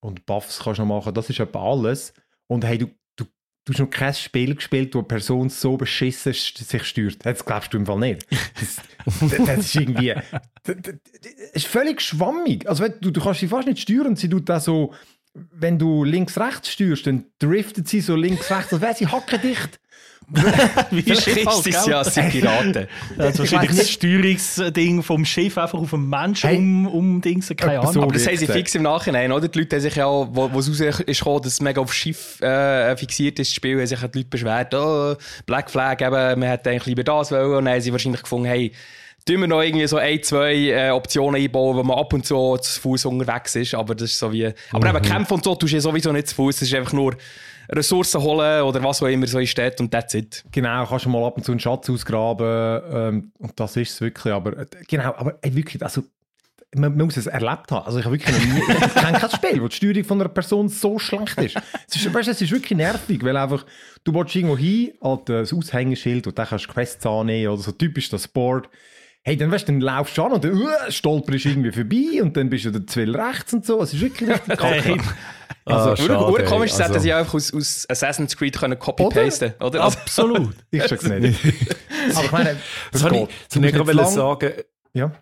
[0.00, 1.14] und Buffs kannst noch machen.
[1.14, 2.12] Das ist etwa alles.
[2.48, 2.86] Und hey, du,
[3.16, 3.24] du,
[3.64, 7.24] du hast noch kein Spiel gespielt, wo eine Person so beschissen sich steuert.
[7.24, 8.26] Das glaubst du im Fall nicht.
[8.58, 10.14] Das, das, das ist irgendwie...
[10.62, 12.68] Das, das, das ist völlig schwammig.
[12.68, 14.16] Also du, du kannst sie fast nicht steuern.
[14.16, 14.92] Sie tut da so...
[15.52, 19.78] Wenn du links-rechts steuerst, dann driftet sie so links-rechts, als wäre sie hackendicht.
[20.90, 22.88] Wie Schiff ist halt, es ja, sind Piraten.
[23.16, 26.58] Das ist wahrscheinlich das Steuerungsding vom Schiff einfach auf einen Menschen Hey.
[26.58, 27.92] um, um Dings, keine Etwa Ahnung.
[27.92, 28.02] so.
[28.02, 29.46] Aber das haben sie fix im Nachhinein, oder?
[29.46, 31.94] Die Leute haben sich ja, wo, wo es raus ist gekommen, dass es mega auf
[31.94, 35.14] Schiff äh, fixiert ist, das Spiel, haben sich die Leute beschwert, oh,
[35.46, 37.54] Black Flag, eben, man hätte eigentlich lieber das wollen.
[37.54, 38.72] Und dann haben sie wahrscheinlich gefunden, hey,
[39.26, 42.56] tun wir noch irgendwie so ein, zwei äh, Optionen einbauen, wo man ab und zu
[42.58, 43.74] zu Fuß unterwegs ist.
[43.74, 44.52] Aber das ist so wie.
[44.72, 46.56] Aber eben kämpfen und so tust du ja sowieso nicht zu Fuß.
[46.56, 47.16] Es ist einfach nur
[47.70, 50.44] Ressourcen holen oder was auch immer so in Stadt und that's it.
[50.52, 54.00] Genau, kannst du mal ab und zu einen Schatz ausgraben ähm, und das ist es
[54.00, 56.02] wirklich, aber äh, genau, aber ey, wirklich, also
[56.74, 57.86] man, man muss es erlebt haben.
[57.86, 60.28] Also ich habe wirklich noch nie, ich kenne kein Spiel, wo die Steuerung von einer
[60.28, 61.56] Person so schlecht ist.
[61.88, 63.64] Es ist, weißt, es ist wirklich nervig, weil einfach,
[64.04, 67.72] du willst irgendwo hin, halt das Aushängeschild und dann kannst du Quests annehmen oder so
[67.72, 68.68] typisch das Board.
[69.26, 72.36] Hey, dann weißt du, dann laufst du an und dann uh, stolperst irgendwie vorbei und
[72.36, 73.82] dann bist du der Zwill rechts und so.
[73.82, 74.98] Es ist wirklich richtig kacke.
[75.64, 79.82] Also, Ah, schade, Ur komisch, Also- sie einfach aus, aus Assassin's Creed können copy-pasten, oder?
[79.82, 80.54] Also, Absolut.
[80.70, 81.40] Ich sag's nicht.
[82.14, 82.56] Aber ich meine,
[82.92, 83.28] Das ich, geht.
[83.48, 84.52] das ich Du gerade nicht sagen.
[84.94, 85.12] Ja.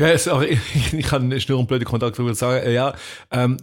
[0.00, 2.64] Ja, sorry, ich, ich kann nur einen blöden Kontakt darüber sagen.
[2.66, 2.94] Äh, Ja,
[3.30, 3.58] ähm,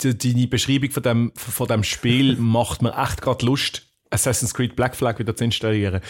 [0.00, 3.82] die, Beschreibung von dem, von dem Spiel macht mir echt gerade Lust,
[4.14, 6.00] Assassin's Creed Black Flag wieder zu installieren.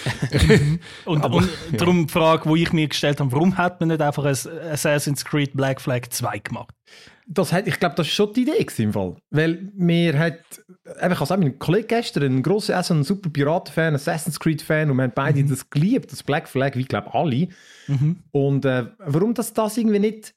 [1.05, 4.25] Und, und darum die Frage, die ich mir gestellt habe, warum hat man nicht einfach
[4.25, 4.37] ein
[4.71, 6.75] Assassin's Creed Black Flag 2 gemacht?
[7.27, 9.17] Das hat, ich glaube, das war schon die Idee im Fall.
[9.31, 10.41] Weil mir hat,
[10.85, 14.39] ich habe auch mit einem Kollegen gestern, ein grosser, auch so ein super Piraten-Fan, Assassin's
[14.39, 17.49] Creed-Fan und wir haben beide das geliebt, das Black Flag, wie ich glaube alle.
[18.33, 20.35] Und äh, warum das, das irgendwie nicht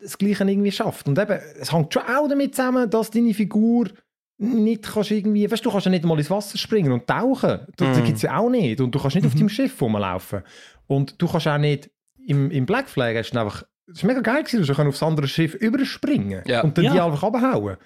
[0.00, 1.08] das Gleiche irgendwie schafft.
[1.08, 3.88] Und eben, es hängt schon auch damit zusammen, dass deine Figur
[4.40, 7.60] nicht kannst irgendwie, weißt du, du kannst ja nicht mal ins Wasser springen und tauchen.
[7.76, 8.80] Das, das gibt es ja auch nicht.
[8.80, 10.42] Und du kannst nicht auf deinem Schiff rumlaufen.
[10.86, 11.90] Und du kannst auch nicht,
[12.26, 15.02] im, im Black Flag hast du einfach, das war mega geil gewesen, du kannst aufs
[15.02, 16.62] andere Schiff überspringen Ja.
[16.62, 17.06] und dann die Ja.
[17.06, 17.76] einfach abhauen.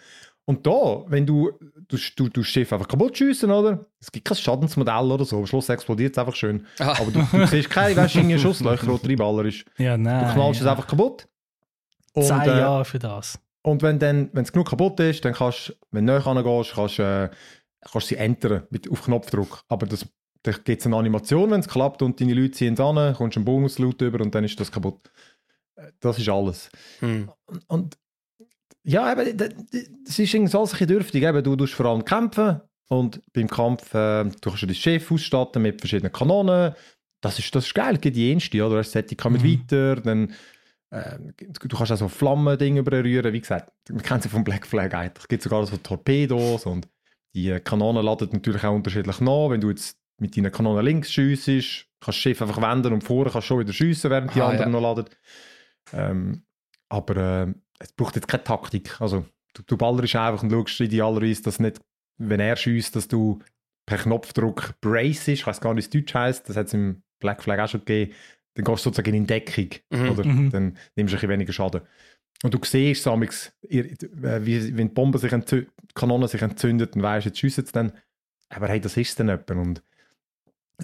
[0.47, 1.53] Und da, wenn du,
[1.89, 3.87] du, du, du das Schiff einfach kaputt schiessen, oder?
[3.99, 6.67] Es gibt kein Schadensmodell oder so, am Schluss explodiert es einfach schön.
[6.79, 7.01] Aha.
[7.01, 9.65] Aber du, du siehst keine, weißt du, irgendwie Schusslöcher oder Reinballer ist.
[9.79, 10.29] Ja, nein.
[10.29, 11.27] Du knallst es einfach kaputt.
[12.13, 13.41] Und, Zehn äh, Jahre für das.
[13.65, 16.73] Und wenn dann, wenn es genug kaputt ist, dann kannst du, wenn du näher angehst,
[16.75, 17.31] kannst du äh,
[17.91, 19.63] kannst sie entern mit, auf Knopfdruck.
[19.69, 20.07] Aber das,
[20.43, 23.37] da gibt es eine Animation, wenn es klappt und deine Leute ziehen es an, kommst
[23.37, 25.11] einen Bonus-Loot über und dann ist das kaputt.
[25.77, 26.71] Äh, Das ist alles.
[27.01, 27.31] Hm.
[27.69, 27.97] Und
[28.85, 31.23] ja, eben, das ist irgendwie so ein bisschen dürftig.
[31.23, 35.11] Eben, du tust vor allem kämpfen und beim Kampf äh, du kannst du dein Schiff
[35.11, 36.75] ausstatten mit verschiedenen Kanonen.
[37.23, 38.77] Das ist, das ist geil, geht die erste, oder?
[38.77, 39.61] Das Setting kann mit Mhm.
[39.63, 40.35] weiter, dann
[40.95, 43.33] äh, du kannst auch so Flammendinge berühren.
[43.33, 45.23] Wie gesagt, man kennt sie vom Black Flag eigentlich.
[45.25, 46.89] Es gibt sogar so Torpedos und
[47.35, 49.51] die Kanonen laden natürlich auch unterschiedlich nach.
[49.51, 53.03] Wenn du jetzt mit deinen Kanonen links schiessest, kannst du das Schiff einfach wenden und
[53.03, 54.81] vorne kannst du schon wieder schiessen, während die Ah, anderen ja.
[54.81, 55.07] noch laden.
[55.93, 56.45] Ähm,
[56.89, 57.17] aber
[57.49, 59.01] äh, es braucht jetzt keine Taktik.
[59.01, 59.25] Also,
[59.55, 61.81] du, du ballerst einfach und schaust idealerweise, dass nicht,
[62.19, 63.41] wenn er schießt, dass du
[63.87, 65.41] per Knopfdruck brace ist.
[65.41, 66.49] Ich weiß gar nicht, es Deutsch heisst.
[66.49, 68.13] Das hat es im Black Flag auch schon gegeben.
[68.55, 69.71] Dann gehst du sozusagen in Deckung.
[69.91, 70.11] Mhm.
[70.11, 70.25] Oder?
[70.27, 70.51] Mhm.
[70.51, 71.83] Dann nimmst du ein bisschen weniger Schaden.
[72.43, 73.85] Und du siehst samix, äh,
[74.43, 77.65] wie, wenn die Bombe sich entzündet, die Kanone sich entzündet, dann weißt du, jetzt schiessen
[77.65, 77.93] sie dann.
[78.51, 79.51] Aber hey, das ist dann jemand.
[79.51, 79.83] Und,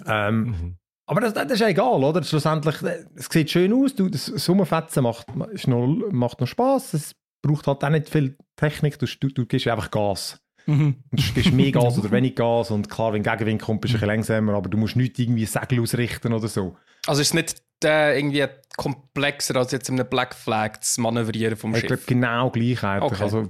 [0.07, 0.75] ähm, Mhm.
[1.05, 2.23] aber das, das ist ja egal, oder?
[2.23, 6.93] Schlussendlich, äh, es sieht schön aus, du, das Sommerfetzen macht, ist noch, macht noch Spaß,
[6.95, 10.41] es braucht halt auch nicht viel Technik, du, du, du gibst einfach Gas.
[10.65, 10.95] Mhm.
[11.11, 13.97] Und Du gibst mehr Gas oder wenig Gas und klar, wenn Gegenwind kommt, bist du
[13.97, 16.75] ein bisschen langsamer, aber du musst nicht irgendwie Segel ausrichten oder so.
[17.07, 18.45] Also ist es nicht äh, irgendwie
[18.77, 21.87] komplexer als jetzt in einem Black Flag zu manövrieren vom Ich Schiff?
[21.87, 23.11] glaube, genau gleich eigentlich.
[23.13, 23.23] Okay.
[23.23, 23.49] Also,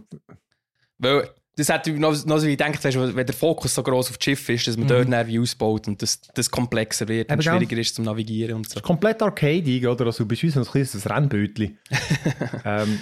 [0.98, 4.24] Weil Das hat noch, noch so wie gedacht, wenn der Fokus so groß auf das
[4.24, 7.42] Schiff ist, dass man dort dann wie ausbaut und das, das komplexer wird und Eben,
[7.44, 7.54] gell?
[7.54, 8.76] schwieriger ist zum Navigieren und so.
[8.76, 10.06] Das ist komplett arcadig, oder?
[10.06, 11.76] Also, du bist wie so ein kleines Rennbötli.
[12.66, 13.00] ähm,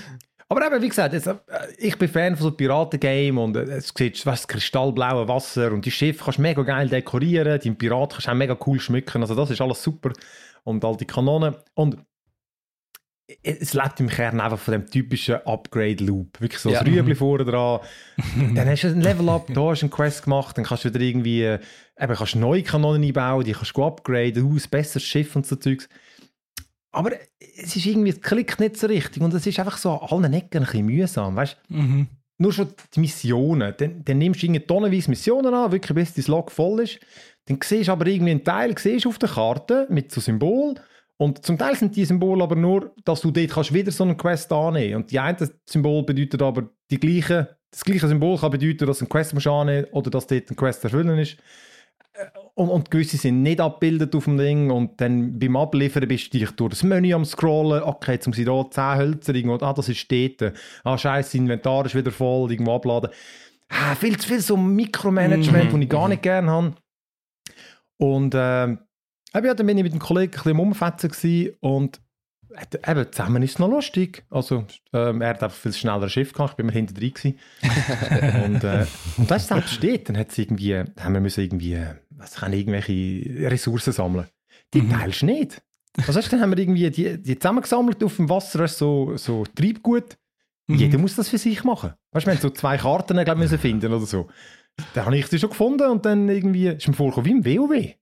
[0.49, 1.35] aber eben, wie gesagt, jetzt, äh,
[1.77, 5.91] ich bin Fan von so Piraten-Game und äh, es sieht das kristallblaue Wasser und die
[5.91, 9.35] Schiffe kannst du mega geil dekorieren, die Piraten kannst du auch mega cool schmücken, also
[9.35, 10.11] das ist alles super.
[10.63, 11.55] Und all die Kanonen.
[11.73, 11.97] Und
[13.43, 16.41] es lebt im Kern einfach von dem typischen Upgrade-Loop.
[16.41, 16.79] Wirklich so Ja.
[16.83, 17.79] das Rüebli vorne dran.
[18.55, 20.99] dann hast du ein Level-Up, da hast du einen Quest gemacht, dann kannst du wieder
[20.99, 21.59] irgendwie, äh,
[21.99, 25.87] eben, kannst neue Kanonen einbauen, die kannst du upgraden, ein besseres Schiff und so Zeugs.
[26.91, 30.23] Aber es ist irgendwie, es klickt nicht so richtig und es ist einfach so an
[30.23, 32.07] allen Ecken ein bisschen mühsam, weißt Mhm.
[32.39, 33.73] nur schon die Missionen.
[33.77, 36.99] Dann, dann nimmst du irgendwie tonnenweise Missionen an, wirklich bis dein Log voll ist.
[37.45, 40.75] Dann siehst du aber irgendwie einen Teil siehst auf der Karte mit so Symbol.
[41.17, 44.15] Und zum Teil sind die Symbole aber nur, dass du dort kannst wieder so eine
[44.15, 48.87] Quest annehmen Und die eine Symbol bedeutet aber die gleiche, das gleiche Symbol kann bedeuten,
[48.87, 51.37] dass du eine Quest musst annehmen oder dass dort eine Quest erfüllen ist.
[52.19, 56.33] Äh, Und, und gewisse sind nicht abgebildet auf dem Ding und dann beim Abliefern bist
[56.33, 59.73] du dich durch das Menü am scrollen, okay, jetzt ich da 10 Hölzer irgendwo, ah,
[59.73, 60.53] das ist dort,
[60.83, 63.09] ah, scheiße, Inventar ist wieder voll, irgendwo abladen.
[63.69, 66.75] Ah, viel zu viel so Mikromanagement, das ich gar nicht gerne habe.
[67.97, 68.79] Und eben,
[69.45, 72.01] ja, dann bin ich mit dem Kollegen ein bisschen im Umfetzen gewesen und
[72.55, 74.25] äh, eben, zusammen ist es noch lustig.
[74.29, 77.13] Also, ähm, er hat einfach viel schneller Schiff gehabt, ich bin immer hinter drin
[78.45, 78.85] und, äh,
[79.17, 83.49] und das selbst steht, dann hat irgendwie, haben wir müssen irgendwie, äh, was kann irgendwelche
[83.49, 84.27] Ressourcen sammeln.
[84.73, 85.61] Die teilst du nicht.
[85.97, 90.17] Also, weißt, dann haben wir irgendwie die, die zusammengesammelt auf dem Wasser, so, so Treibgut.
[90.67, 91.93] Jeder muss das für sich machen.
[92.11, 94.27] Weißt du, wir haben so zwei Karten glaub, müssen finden oder so.
[94.93, 97.95] Dann habe ich sie schon gefunden und dann irgendwie ist mir vorgekommen wie im WoW.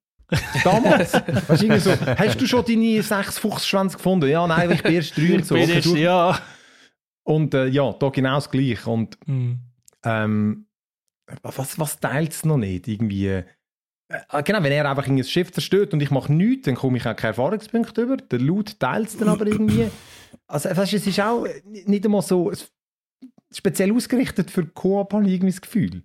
[0.66, 1.14] Damals.
[1.48, 4.30] weißt, du, so, hast du schon deine sechs Fuchsschwänze gefunden?
[4.30, 5.56] Ja, nein, ich bin erst drei und so.
[5.56, 6.38] Okay, du- ja.
[7.24, 8.90] Und äh, ja, da genau das Gleiche.
[8.90, 9.60] Und Mhm.
[10.04, 10.66] ähm,
[11.42, 12.88] was, was teilt es noch nicht?
[12.90, 13.44] Irgendwie,
[14.44, 17.16] genau, wenn er einfach ein Schiff zerstört und ich mache nichts, dann komme ich auch
[17.16, 18.18] keine Erfahrungspunkte über.
[18.18, 19.90] Der Loot teilt es dann aber irgendwie.
[20.50, 22.54] Also, weißt, du, es ist auch nicht einmal so
[23.52, 26.04] speziell ausgerichtet für Koop, habe ich irgendwie das Gefühl.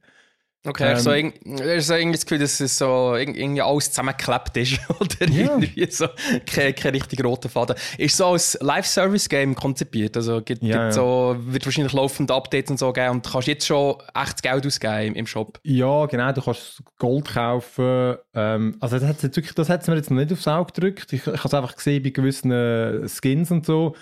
[0.65, 2.85] Okay, Ähm, so, irg- er hat so irgendwie das Gefühl, dass es so
[3.15, 4.79] irg- irgendwie alles zusammengeklebt ist.
[5.01, 5.53] Oder Ja.
[5.55, 6.07] irgendwie so
[6.47, 7.75] kein, kein richtig roter Faden.
[7.99, 10.17] Ist so als Live-Service-Game konzipiert.
[10.17, 13.67] Also gibt, Ja, gibt so, wird wahrscheinlich laufende Updates und so geben und kannst jetzt
[13.67, 15.59] schon echtes Geld ausgeben im, im Shop.
[15.65, 18.17] Ja, genau, du kannst Gold kaufen.
[18.33, 21.13] Ähm, also das hat wirklich, das hat's mir jetzt noch nicht aufs Auge gedrückt.
[21.13, 23.97] Ich, ich habe es einfach gesehen bei gewissen äh, Skins und so.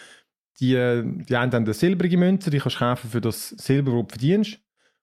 [0.61, 3.93] Die, äh, die einen haben eine silbrige Münze, die kannst du kaufen für das Silber,
[3.93, 4.59] das du verdienst.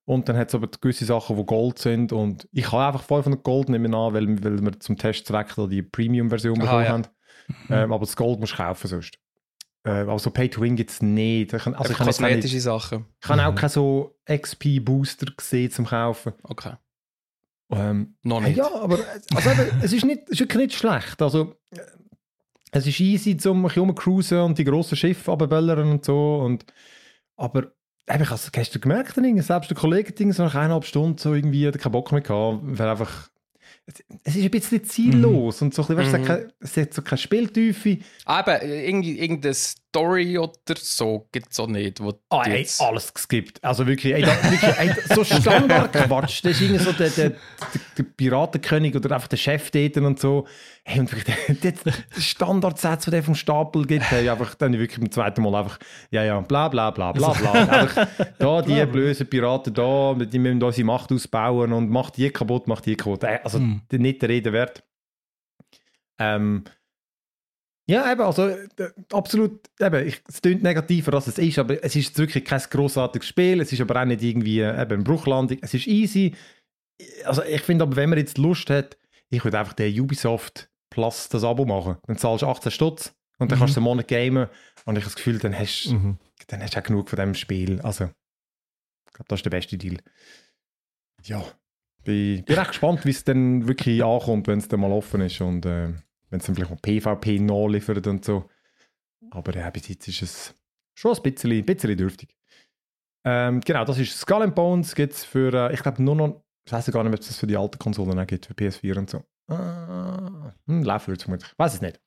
[0.08, 2.14] Und dann hat es aber gewisse Sachen, die Gold sind.
[2.14, 5.82] Und ich habe einfach 500 Gold nehmen an, weil, weil wir zum Testzweck da die
[5.82, 6.90] Premium-Version bekommen ja.
[6.92, 7.08] haben.
[7.70, 9.20] Ähm, aber das Gold musst du kaufen sonst.
[9.84, 11.52] Äh, also Pay to Win gibt es nicht.
[11.52, 13.06] Ich, kann- also ich auch nicht- kosmetische Sachen.
[13.22, 16.34] ich habe auch keine so XP-Booster gesehen zum Kaufen.
[16.44, 16.76] Okay.
[17.70, 18.56] Ähm, Noch nicht.
[18.56, 19.00] Ja, aber
[19.36, 19.50] also
[19.82, 21.22] es ist, nicht, es ist wirklich nicht schlecht.
[21.22, 21.56] Also,
[22.72, 26.38] es ist easy, zum ein bisschen rumcruisen und die grossen Schiffe runterböllern und so.
[26.38, 26.66] Und,
[27.36, 27.74] aber
[28.08, 31.78] ich hast du gemerkt, selbst der Kollege Ding, so nach eineinhalb Stunden so irgendwie hat
[31.78, 33.30] keinen Bock mehr gehabt, weil einfach
[34.24, 37.02] es- ist ein bisschen ziellos und so ein bisschen, weißt, hat keine- es hat so
[37.02, 38.00] keine Spieltiefe.
[38.26, 42.02] Ah, eben, irgendwie- irgendeine Story oder so gibt es auch nicht.
[42.02, 43.64] Wo Ah, die ey, jetzt- alles geskippt.
[43.64, 46.44] Also wirklich, ey, da, wirklich ey, so Standardquatsch.
[46.44, 47.38] Das ist irgendwie so der, der, der,
[47.98, 50.48] der Piratenkönig oder einfach der Chef dort und so.
[50.90, 51.12] Hey, und
[51.64, 51.74] der
[52.18, 55.80] Standardsätze, die der vom Stapel gibt, hey, einfach dann wirklich beim zweiten Mal einfach,
[56.12, 57.52] ja, ja, bla, bla, bla, bla, bla.
[57.52, 58.08] einfach,
[58.40, 62.86] da, die bösen Piraten da, die müssen unsere Macht ausbauen und macht die kaputt, macht
[62.86, 63.26] die kaputt.
[63.26, 63.82] Ey, Also, Mhm.
[63.92, 64.82] nicht der Rede wert.
[66.20, 66.64] Ähm,
[67.90, 68.66] ja, eben, also äh,
[69.12, 73.28] absolut, eben, ich, es klingt negativer, als es ist, aber es ist wirklich kein grossartiges
[73.28, 76.34] Spiel, es ist aber auch nicht irgendwie äh, eben eine Bruchlandung, es ist easy.
[77.26, 78.98] Also ich finde aber, wenn man jetzt Lust hat,
[79.30, 81.98] ich würde einfach den Ubisoft Plus das Abo machen.
[82.08, 83.62] Dann zahlst du 18 Stutz und dann Mhm.
[83.62, 84.48] kannst du einen Monat gamen
[84.86, 86.18] und ich habe das Gefühl, dann hast, Mhm.
[86.48, 87.80] dann hast du auch genug von dem Spiel.
[87.82, 89.98] Also, ich glaube, das ist der beste Deal.
[91.24, 91.44] Ja,
[92.04, 95.40] bin, bin recht gespannt, wie es dann wirklich ankommt, wenn es dann mal offen ist
[95.40, 95.94] und äh,
[96.30, 98.50] wenn es dann vielleicht mal PvP nachliefert und so.
[99.30, 100.56] Aber ja, bis jetzt ist es
[100.96, 102.36] schon ein bisschen, ein bisschen dürftig.
[103.24, 106.44] Ähm, genau, das ist Skull and Bones, gibt es für, äh, ich glaube nur noch,
[106.66, 108.98] ich weiß gar nicht, ob es das für die alten Konsolen auch gibt, für PS4
[108.98, 109.24] und so.
[109.48, 111.52] Ah, hm, laufen wird es vermutlich.
[111.52, 112.00] Ich weiß es nicht.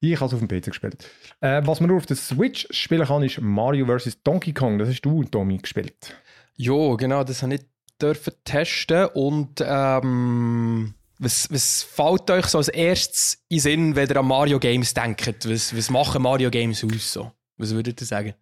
[0.00, 1.06] Ich habe es auf dem PC gespielt.
[1.40, 4.22] Äh, was man nur auf der Switch spielen kann, ist Mario vs.
[4.22, 4.78] Donkey Kong.
[4.78, 6.16] Das hast du, Tommy, gespielt.
[6.56, 7.62] Ja, genau, das habe ich
[8.00, 14.16] dürfen testen und ähm, was, was fällt euch so als erstes in Sinn, wenn ihr
[14.16, 15.46] an Mario Games denkt?
[15.48, 17.32] Was, was machen Mario Games aus so?
[17.58, 18.34] Was würdet ihr sagen?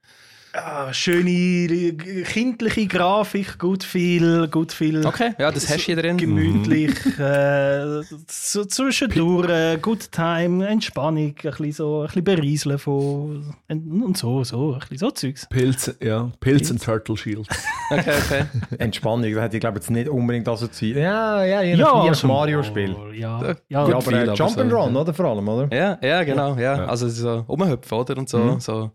[0.55, 1.93] Ah, schöne äh,
[2.25, 5.07] kindliche Grafik, gut viel, gut viel.
[5.07, 6.17] Okay, ja, das hast du hier drin.
[6.17, 13.55] Gemütlich, äh, so zwischendurch, äh, Good Time, Entspannung, ein bisschen so, ein bisschen berieseln von
[13.69, 15.47] und so, so, ein bisschen so Zeugs.
[15.49, 17.47] Pilz, ja, Pilz und Turtle Shield.
[17.91, 18.45] Okay, okay.
[18.77, 20.99] Entspannung, da hätte ich glaube jetzt nicht unbedingt assoziiert.
[20.99, 22.95] Ja, ja, je nach, je nach so- Mario-Spiel.
[23.15, 25.15] Ja, Ja, ja, Ja, aber viel, aber Jump'n'Run, so, oder?
[25.15, 25.75] Vor allem, oder?
[25.75, 26.85] Ja, ja, genau, ja.
[26.85, 28.19] Also so umhüpfen, oder?
[28.19, 28.91] Und so, so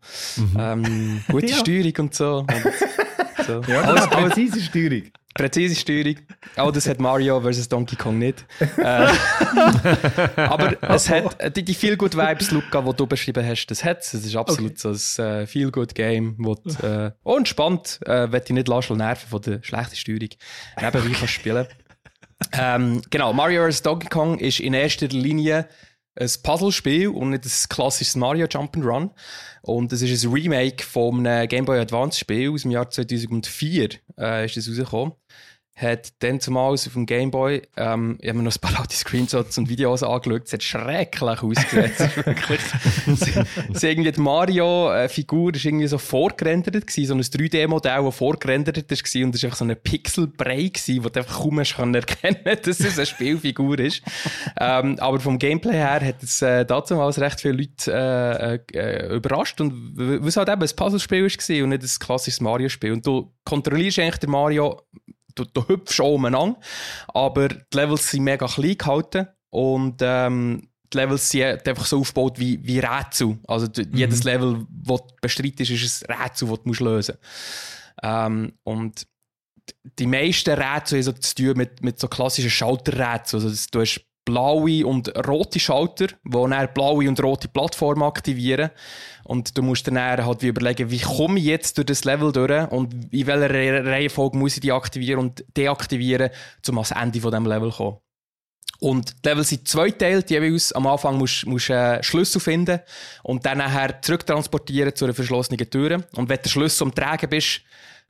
[0.59, 1.59] ähm, gute Ja.
[1.59, 2.37] Steuerung und so.
[2.39, 2.47] Und
[3.45, 3.61] so.
[3.71, 5.03] Ja, alles, präzise Steuerung.
[5.33, 6.15] präzise Steuerung.
[6.55, 7.67] Auch das hat Mario vs.
[7.69, 8.45] Donkey Kong nicht.
[8.77, 9.07] Äh,
[10.35, 14.01] aber es hat die, die Feel Good Vibes, Luca, die du beschrieben hast, das hat
[14.01, 14.13] es.
[14.13, 18.31] Es ist absolut so ein äh, Feel Good Game, wo du, äh, auch entspannt, äh,
[18.31, 20.29] wenn dich nicht lassen nerven von der schlechten Steuerung,
[20.81, 21.67] nebenbei kannst spielen.
[22.51, 23.83] Ähm, genau, Mario vs.
[23.83, 25.67] Donkey Kong ist in erster Linie
[26.15, 29.11] ein Puzzlespiel und nicht ein klassisches Mario Jump'n'Run.
[29.61, 34.45] Und es ist ein Remake einem Game Boy Advance Spiel aus dem Jahr 2004 äh,
[34.45, 35.13] ist das rausgekommen.
[35.75, 38.95] Hat dann zumal auf dem Game Boy, ähm, ich habe mir noch ein paar alte
[38.95, 41.91] Screenshots und Videos angeschaut, es hat schrecklich ausgesehen.
[44.13, 49.41] die Mario-Figur ist irgendwie so vorgerendert gewesen, so ein 3D-Modell, das vorgerendert ist und es
[49.41, 53.79] ist einfach so ein Pixelbrei gewesen, wo du einfach kaum erkennen, dass es eine Spielfigur
[53.79, 54.01] ist.
[54.59, 59.59] ähm, aber vom Gameplay her hat es äh, damals recht viele Leute äh, äh, überrascht
[59.61, 62.91] und w- weil es halt eben ein Puzzlespiel war und nicht ein klassisches Mario-Spiel.
[62.93, 64.81] Und du kontrollierst eigentlich den Mario
[65.35, 66.59] du, du hüpfst auch umeinander,
[67.07, 72.39] aber die Levels sind mega klein gehalten und ähm, die Levels sind einfach so aufgebaut
[72.39, 73.39] wie, wie Rätsel.
[73.47, 78.03] Also du, jedes Level, das du bestreitest, ist ein Rätsel, das du musst lösen musst.
[78.03, 79.07] Ähm, und
[79.99, 83.43] die meisten Rätsel haben so zu tun mit, mit so klassischen Schalterrätseln.
[83.43, 88.69] Also du hast blaue und rote Schalter, die dann blaue und rote Plattformen aktivieren.
[89.23, 92.71] Und du musst dann halt wie überlegen, wie komme ich jetzt durch das Level durch
[92.71, 96.29] und in welcher Re- Reihenfolge muss ich die aktivieren und deaktivieren,
[96.67, 97.97] um ans Ende von diesem Level zu kommen.
[98.79, 100.73] Und die Level sind zweiteilt, jeweils.
[100.73, 102.81] Am Anfang musst du einen Schlüssel finden
[103.21, 106.03] und dann nachher zurücktransportieren zu einer verschlossenen Tür.
[106.15, 107.61] Und wenn du Schlüssel am Tragen bist,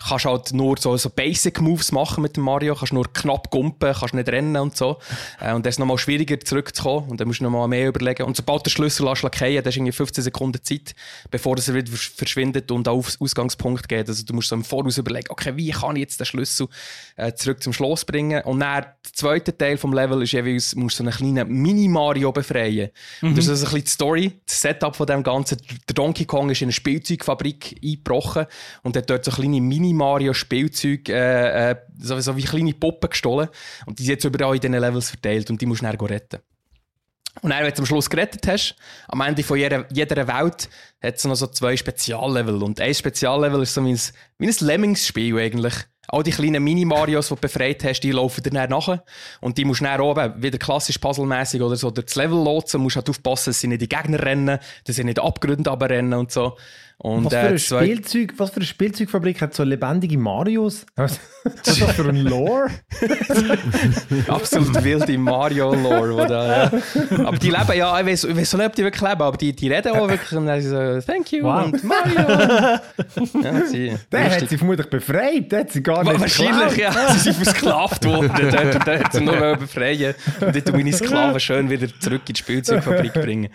[0.08, 3.50] kannst du halt nur so, so Basic Moves machen mit dem Mario, kannst nur knapp
[3.50, 4.98] gumpen, kannst nicht rennen und so.
[5.40, 8.24] Äh, und dann ist nochmal schwieriger zurückzukommen und dann musst du nochmal mehr überlegen.
[8.24, 10.96] Und sobald der Schlüssel lässt fallen, hast du irgendwie 15 Sekunden Zeit,
[11.32, 14.08] bevor er wieder versch- verschwindet und aufs Ausgangspunkt geht.
[14.10, 16.68] Also du musst so im Voraus überlegen, okay, wie kann ich jetzt den Schlüssel
[17.16, 18.44] äh, zurück zum Schloss bringen?
[18.44, 22.32] Und dann der zweite Teil vom Level ist jeweils, musst du so einen kleinen Mini-Mario
[22.32, 22.90] befreien.
[23.22, 25.58] Und das ist so ein bisschen die Story, das Setup von dem Ganzen.
[25.88, 28.46] Der Donkey Kong ist in eine Spielzeugfabrik eingebrochen
[28.84, 29.62] und hat dort so kleine
[29.94, 33.50] Mini-Mario-Spielzeuge, äh, äh, so, so wie kleine Puppen gestohlen.
[33.86, 36.40] Und die sind jetzt überall in diesen Levels verteilt und die musst du dann retten.
[37.42, 38.76] Und dann, wenn du am Schluss gerettet hast,
[39.08, 40.70] am Ende von jeder, jeder Welt,
[41.02, 42.62] hat es noch so zwei Speziallevel.
[42.62, 44.00] Und ein Speziallevel ist so wie ein,
[44.40, 45.74] ein Lemmings-Spiel eigentlich.
[46.10, 49.04] All die kleinen Mini-Marios, die du befreit hast, die laufen dann nachher.
[49.42, 52.82] Und die musst du dann oben, wieder klassisch puzzlemäßig oder so, durch das Level lotsen,
[52.82, 56.32] musst halt aufpassen, dass sie nicht die Gegner rennen, dass sie nicht Abgründe runterrennen und
[56.32, 56.58] so.
[56.98, 60.86] Und, Was für, äh, ein Spielzeug, was für eine Spielzeugfabrik hat so lebendige Marios?
[60.96, 61.20] Was
[61.66, 62.68] ist das für ein Lore?
[64.30, 66.28] Absolut wilde Mario-Lore.
[66.32, 66.72] ja.
[67.26, 69.54] Aber die leben ja, ich weiß, ich weiß nicht, ob die wirklich leben, aber die,
[69.54, 71.66] die reden auch wirklich und dann so, thank you Wow.
[71.66, 72.20] und Mario.
[73.44, 76.96] ja, sie, Der hat sie vermutlich befreit, der hat sie gar nicht Wahrscheinlich, geklaut.
[76.96, 77.14] ja.
[77.14, 78.32] Sie sind versklavt worden.
[78.40, 78.54] Dort,
[78.88, 83.14] dort hat sie nur befreien Und ich meine Sklaven schön wieder zurück in die Spielzeugfabrik
[83.14, 83.50] bringen.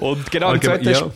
[0.00, 1.12] Und genau, Allgemein- zweiten ja.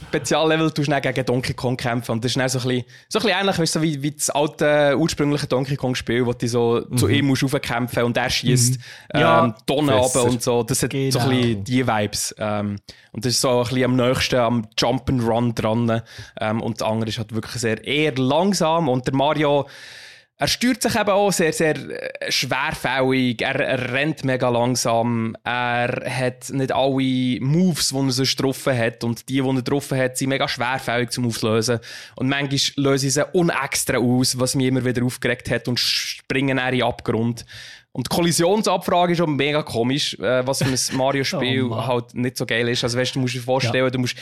[0.59, 2.13] Speziallevel tust du gegen Donkey Kong kämpfen.
[2.13, 4.11] Und das ist dann so ein bisschen, so ein bisschen ähnlich weißt, so wie, wie
[4.11, 8.79] das alte, ursprüngliche Donkey Kong-Spiel, wo du so zu ihm musst raufkämpfen und er schießt
[9.15, 9.45] Ja.
[9.45, 10.63] ähm, Tonnen runter und so.
[10.63, 11.21] Das hat so Genau.
[11.21, 12.35] ein bisschen die Vibes.
[12.39, 12.77] Ähm,
[13.13, 16.03] und das ist so ein bisschen am nächsten am Jump'n'Run dran.
[16.41, 18.89] Ähm, und das andere ist halt wirklich sehr eher langsam.
[18.89, 19.67] Und der Mario,
[20.41, 23.43] er steuert sich eben auch sehr, sehr äh, schwerfällig.
[23.43, 25.36] Er, er rennt mega langsam.
[25.43, 29.03] Er hat nicht alle Moves, die er sonst getroffen hat.
[29.03, 31.80] Und die, die er getroffen hat, sind mega schwerfällig zum Auflösen.
[32.14, 36.59] Und manchmal löse ich sie unextra aus, was mich immer wieder aufgeregt hat und springen
[36.59, 37.45] dann in den Abgrund.
[37.91, 42.36] Und die Kollisionsabfrage ist auch mega komisch, äh, was für ein Mario-Spiel Oh halt nicht
[42.36, 42.84] so geil ist.
[42.84, 44.16] Also weißt, du musst dir vorstellen, du musst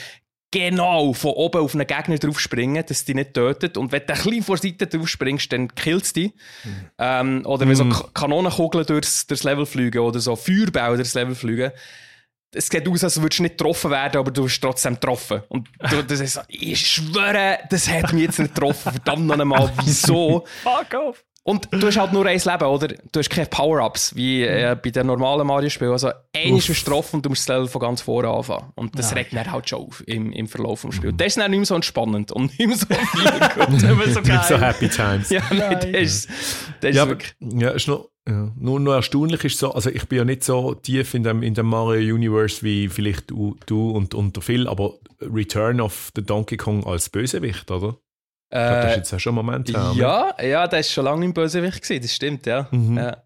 [0.51, 3.77] genau von oben auf einen Gegner drauf springen, dass die nicht tötet.
[3.77, 6.33] Und wenn du ein bisschen vor der Seite drauf springst, dann killt die.
[6.97, 11.35] Ähm, oder wenn so K- Kanonenkugeln durchs, durchs Level fliegen oder so Feuerbälle durchs Level
[11.35, 11.71] fliegen.
[12.55, 15.41] Es sieht aus, als würdest du nicht getroffen werden, aber du wirst trotzdem getroffen.
[15.49, 18.93] Und du, das ist so, ich schwöre, das hat mich jetzt nicht getroffen.
[18.93, 20.45] Verdammt noch einmal, wieso?
[20.63, 21.23] Fuck off.
[21.47, 22.89] Und du hast halt nur ein Leben, oder?
[22.89, 25.93] Du hast keine Power-Ups, wie äh, bei den normalen Mario-Spielen.
[25.93, 28.73] Also, ein ist getroffen und du musst das Level von ganz vorne anfangen.
[28.75, 31.13] Und das regt dann halt schon auf im, im Verlauf des Spiels.
[31.15, 34.21] Das ist dann nicht mehr so entspannend und nicht mehr so viel so Nicht so
[34.21, 34.61] geil.
[34.61, 35.29] Happy Times.
[35.29, 36.29] ja, nein, das ist,
[36.81, 37.33] das ist Ja, aber, wirklich...
[37.39, 38.51] ja, ist noch, ja.
[38.59, 41.53] Nur, nur erstaunlich ist so, also ich bin ja nicht so tief in dem, in
[41.53, 46.23] dem Mario Universe wie vielleicht du, du und, und der Phil, aber Return of the
[46.23, 47.95] Donkey Kong als Bösewicht, oder?
[48.49, 49.93] Ich glaube, das ist Äh, jetzt auch schon ein Moment her.
[49.93, 49.99] ne?
[49.99, 52.67] ja, ja, der ist schon lange im Bösewicht gewesen, das stimmt, ja.
[52.71, 52.97] Mhm.
[52.97, 53.17] ja.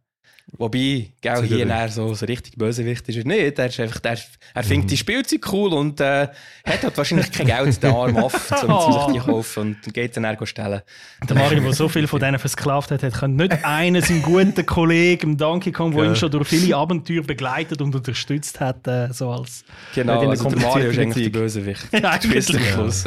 [0.57, 3.57] Wobei, gell, hier der- näher so, so richtig Bösewicht ist er nicht.
[3.57, 4.17] Er, ist einfach, der,
[4.53, 4.67] er Mhm.
[4.67, 6.27] findet die Spielzeug cool und äh,
[6.65, 8.91] hat halt wahrscheinlich kein Geld, den Arm auf, um Oh.
[9.07, 10.81] sich die zu kaufen und geht dann eher stellen.
[11.27, 14.65] Der Mario, der so viel von denen versklavt hat, hat könnte nicht einen seinen guten
[14.65, 16.09] Kollegen, Donkey Kong, der Ja.
[16.11, 19.63] ihn schon durch viele Abenteuer begleitet und unterstützt hat, äh, so als.
[19.95, 21.39] Genau, also der Mario ist eigentlich der.
[21.39, 21.87] Bösewicht.
[21.93, 23.05] Ja, eigentlich, Schluss.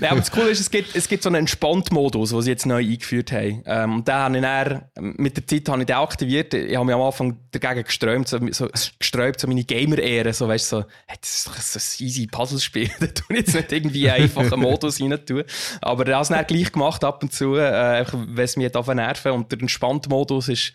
[0.00, 2.66] Nein, aber das Coole ist, es gibt, es gibt so einen Entspannt-Modus, den sie jetzt
[2.66, 3.62] neu eingeführt haben.
[3.66, 4.82] Ähm, und den habe ich dann,
[5.16, 6.54] mit der Zeit habe ich den aktiviert.
[6.54, 10.68] Ich habe mich am Anfang dagegen gesträubt, so, so, gesträubt, so meine Gamer-Ehre, so, weißt
[10.68, 14.52] so, hey, das ist doch ein easy Puzzlespiel, da tue ich jetzt nicht irgendwie einfach
[14.52, 15.44] einen Modus rein tun.
[15.80, 18.96] Aber ich habe es dann gleich gemacht ab und zu, äh, weil es mich davon
[18.96, 19.32] nerven.
[19.32, 20.72] Und der Entspannt-Modus ist,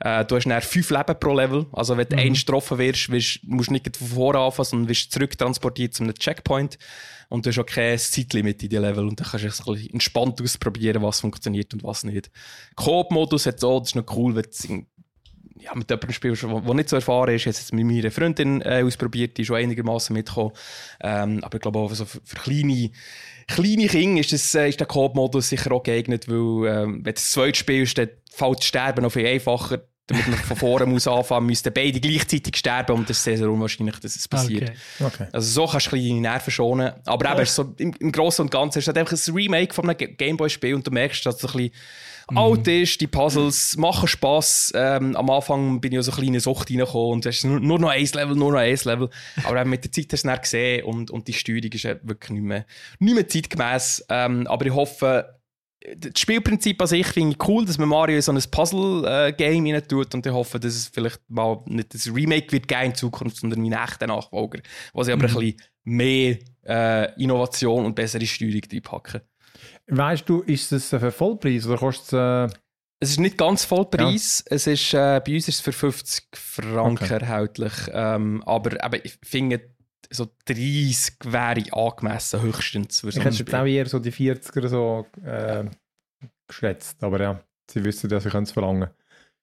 [0.00, 1.66] äh, du hast dann fünf Leben pro Level.
[1.72, 2.34] Also, wenn du mhm.
[2.34, 6.78] getroffen wirst, wirst, musst du nicht von vorne anfangen, sondern wirst zurücktransportiert zu einem Checkpoint.
[7.28, 9.06] Und du hast auch kein Zeitlimit in die Level.
[9.06, 12.30] Und dann kannst du ein bisschen entspannt ausprobieren, was funktioniert und was nicht.
[12.76, 14.86] Coop-Modus hat so, das ist noch cool, wenn du
[15.64, 17.46] ja, mit jemandem spielst, der nicht so erfahren ist.
[17.46, 20.52] Es jetzt mit meiner Freundin äh, ausprobiert, die schon einigermaßen mitgekommen.
[21.00, 22.90] Ähm, aber ich glaube auch so für, für kleine,
[23.46, 27.12] kleine Kinder ist, das, äh, ist der Coop-Modus sicher auch geeignet, weil ähm, wenn du
[27.12, 29.82] das zweite spielst, dann fällt das Sterben noch viel einfacher.
[30.06, 33.50] Damit man von vorne muss anfangen, müssten beide gleichzeitig sterben und das ist sehr, sehr
[33.50, 34.72] unwahrscheinlich, dass es passiert.
[35.00, 35.04] Okay.
[35.06, 35.26] Okay.
[35.32, 36.92] Also so kannst du ein bisschen deine Nerven schonen.
[37.06, 39.96] Aber eben, so, im, im Großen und Ganzen ist es einfach ein Remake von einem
[39.96, 41.70] Ga- Gameboy-Spiel und du merkst, dass es ein bisschen
[42.36, 44.72] alt ist, die Puzzles machen Spass.
[44.74, 47.60] Ähm, am Anfang bin ich auch so eine kleine Sucht reingekommen und es ist nur,
[47.60, 49.08] nur noch ein Level, nur noch ein Level.
[49.44, 52.30] Aber mit der Zeit hast du es gesehen und, und die Steuerung ist halt wirklich
[52.30, 52.66] nicht mehr,
[52.98, 54.04] nicht mehr zeitgemäß.
[54.10, 55.34] Ähm, aber ich hoffe,
[55.96, 59.82] das Spielprinzip an sich finde ich cool, dass man Mario in so ein Puzzle-Game rein
[59.88, 63.36] tut und ich hoffe, dass es vielleicht mal nicht das Remake wird geben in Zukunft,
[63.36, 64.60] sondern mein echter Nachfolger,
[64.92, 69.20] wo sie aber ein bisschen mehr äh, Innovation und bessere Steuerung reinpacken.
[69.88, 72.52] Weißt du, ist es für Vollpreis oder kostet es.
[72.54, 72.58] Äh,
[73.00, 77.04] Es ist nicht ganz Vollpreis, es ist, äh, bei uns ist es für 50 Franken
[77.04, 77.12] Okay.
[77.20, 79.60] erhältlich, ähm, aber eben, ich finde,
[80.10, 83.00] so 30 wäre angemessen, höchstens.
[83.00, 85.64] Für so ich hätte jetzt auch eher so die 40er so äh,
[86.46, 87.02] geschätzt.
[87.02, 87.40] Aber ja,
[87.70, 88.90] sie wissen, dass sie es verlangen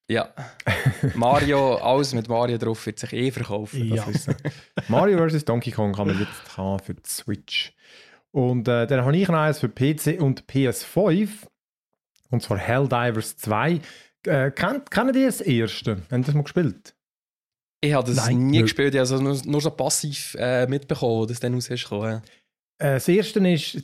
[0.10, 0.34] Ja.
[1.16, 3.94] Mario, alles mit Mario drauf wird sich eh verkaufen.
[3.94, 4.06] Ja.
[4.12, 4.32] so.
[4.88, 5.46] Mario vs.
[5.46, 7.74] Donkey Kong kann man jetzt haben für die Switch.
[8.32, 11.30] Und äh, dann habe ich noch eins für PC und PS5.
[12.30, 13.82] Und zwar Helldivers 2.
[14.26, 16.02] Äh, kennt, kennen die das erste?
[16.10, 16.96] Haben das mal gespielt?
[17.84, 18.48] Ich habe das Nein.
[18.48, 18.64] nie Nö.
[18.64, 22.22] gespielt, ich habe also nur, nur so passiv äh, mitbekommen, das dann raus ist gekommen.
[22.78, 23.76] Äh, das erste ist,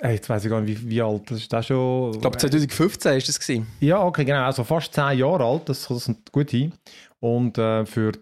[0.00, 1.52] äh, jetzt weiß ich gar nicht, wie, wie alt das ist.
[1.52, 3.66] Das schon, Ich glaube 2015 ist das gewesen.
[3.78, 4.44] Ja, okay, genau.
[4.44, 6.72] Also fast 10 Jahre alt, das kommt gut hin.
[7.20, 8.20] Und äh, für die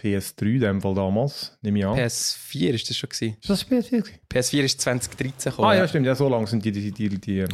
[0.00, 1.98] PS3 in dem Fall damals, nehme ich an.
[1.98, 3.36] PS4 ist das schon gewesen.
[3.40, 3.90] ist das PS4?
[4.02, 4.18] gewesen?
[4.32, 5.68] PS4 ist 2013 gekommen.
[5.68, 7.44] Ah ja, stimmt, ja, so lang sind die, die, die, die, die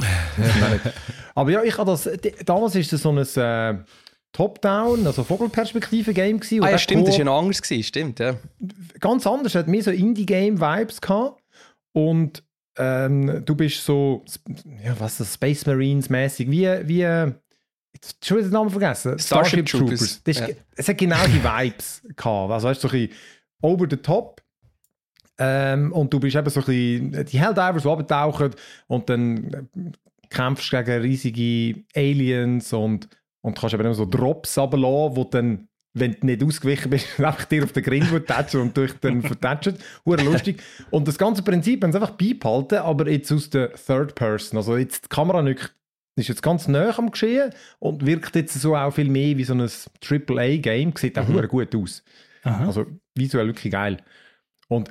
[1.35, 3.85] Aber ja, ich habe das, die, damals ist das so ein äh,
[4.33, 6.61] Top-Down, also Vogelperspektive-Game gewesen.
[6.61, 8.37] und Ah ja, stimmt, das war ja noch anders gewesen, stimmt, ja.
[8.99, 11.43] ganz anders, hat mehr so Indie-Game-Vibes gehabt.
[11.93, 12.43] Und
[12.79, 14.25] ähm, du bist so,
[14.83, 17.33] ja, was ist das, Space Marines-mäßig, wie, wie,
[17.93, 19.19] jetzt schon wieder den Namen vergessen.
[19.19, 20.23] Starship Troopers.
[20.25, 20.55] Das ist, Ja.
[20.77, 22.51] Es hat genau die Vibes gehabt.
[22.51, 23.19] Also, weißt du, so ein bisschen
[23.61, 24.43] over the top.
[25.39, 28.51] Ähm, und du bist eben so ein bisschen die Helldivers, die runtertauchen
[28.87, 29.91] und dann äh,
[30.29, 33.09] kämpfst gegen riesige Aliens und,
[33.43, 37.45] und kannst eben auch so Drops runterlassen, wo dann, wenn du nicht ausgewichen bist, einfach
[37.45, 39.77] dir auf den Grind tätschen und dich dann vertatschen.
[40.07, 40.63] Hure lustig.
[40.91, 44.57] Und das ganze Prinzip haben sie einfach beibehalten, aber jetzt aus der Third Person.
[44.57, 45.75] Also jetzt die Kamera nicht
[46.15, 49.55] ist jetzt ganz nah am Geschehen und wirkt jetzt so auch viel mehr wie so
[49.55, 50.93] ein AAA-Game.
[50.97, 52.03] Sieht auch hure gut aus.
[52.43, 52.67] Aha.
[52.67, 53.97] Also visuell wirklich geil.
[54.69, 54.91] Und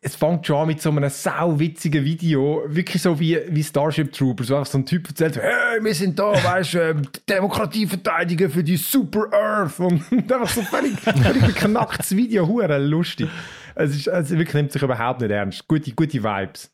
[0.00, 4.48] es fängt schon an mit so einem sauwitzigen Video, wirklich so wie, wie Starship Troopers,
[4.48, 8.50] so einfach so ein Typ erzählt, hey, wir sind da, weißt du, ähm, Demokratie verteidigen
[8.50, 13.28] für die Super Earth und einfach so völlig, völlig beknacktes Video, hure lustig.
[13.74, 15.66] Es ist, also wirklich nimmt sich überhaupt nicht ernst.
[15.66, 16.70] Gute, gute Vibes.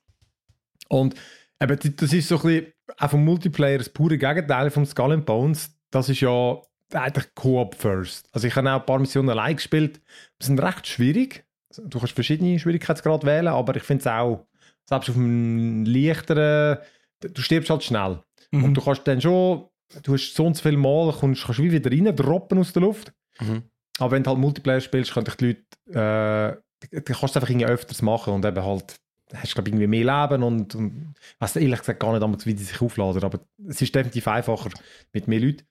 [0.89, 1.15] Und
[1.61, 2.67] eben, das ist so ein bisschen,
[2.99, 5.71] auch vom Multiplayer das pure Gegenteil vom Skull and Bones.
[5.91, 6.61] Das ist ja
[6.93, 8.29] eigentlich Co-op first.
[8.33, 10.01] Also ich habe auch ein paar Missionen allein gespielt.
[10.41, 11.46] Die sind recht schwierig.
[11.85, 14.47] Du kannst verschiedene Schwierigkeitsgrade wählen, aber ich finde es auch,
[14.89, 16.79] selbst auf einem leichteren,
[17.21, 18.21] du stirbst halt schnell.
[18.53, 19.69] Und du kannst dann schon,
[20.03, 22.83] du hast so und so viel Mal, kommst, kannst wie wieder rein, droppen aus der
[22.83, 23.13] Luft.
[23.41, 23.65] Mhm.
[23.99, 25.57] Aber wenn du halt Multiplayer spielst, können dich die
[25.93, 26.61] Leute,
[26.91, 28.97] äh, kannst du es einfach irgendwie öfters machen und eben halt,
[29.35, 32.63] hast glaube irgendwie mehr Leben und, und weiss ehrlich gesagt gar nicht, damals, wie die
[32.63, 34.71] sich aufladen, aber es ist definitiv einfacher
[35.13, 35.65] mit mehr Leuten.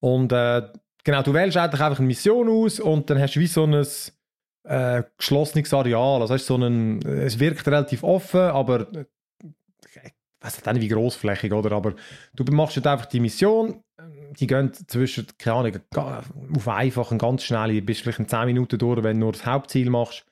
[0.00, 0.62] Und äh,
[1.04, 3.86] genau, du wählst eigentlich einfach eine Mission aus und dann hast du wie so ein
[4.66, 6.20] äh, geschlossenes Areal.
[6.20, 9.04] Also so einen, es wirkt relativ offen, aber äh,
[9.84, 11.74] ich weiß nicht wie großflächig, oder?
[11.74, 11.94] Aber
[12.34, 13.82] du machst jetzt einfach die Mission,
[14.38, 15.78] die gehen zwischen, keine Ahnung,
[16.54, 19.46] auf einfach und ganz schnell, bist vielleicht in 10 Minuten durch, wenn du nur das
[19.46, 20.24] Hauptziel machst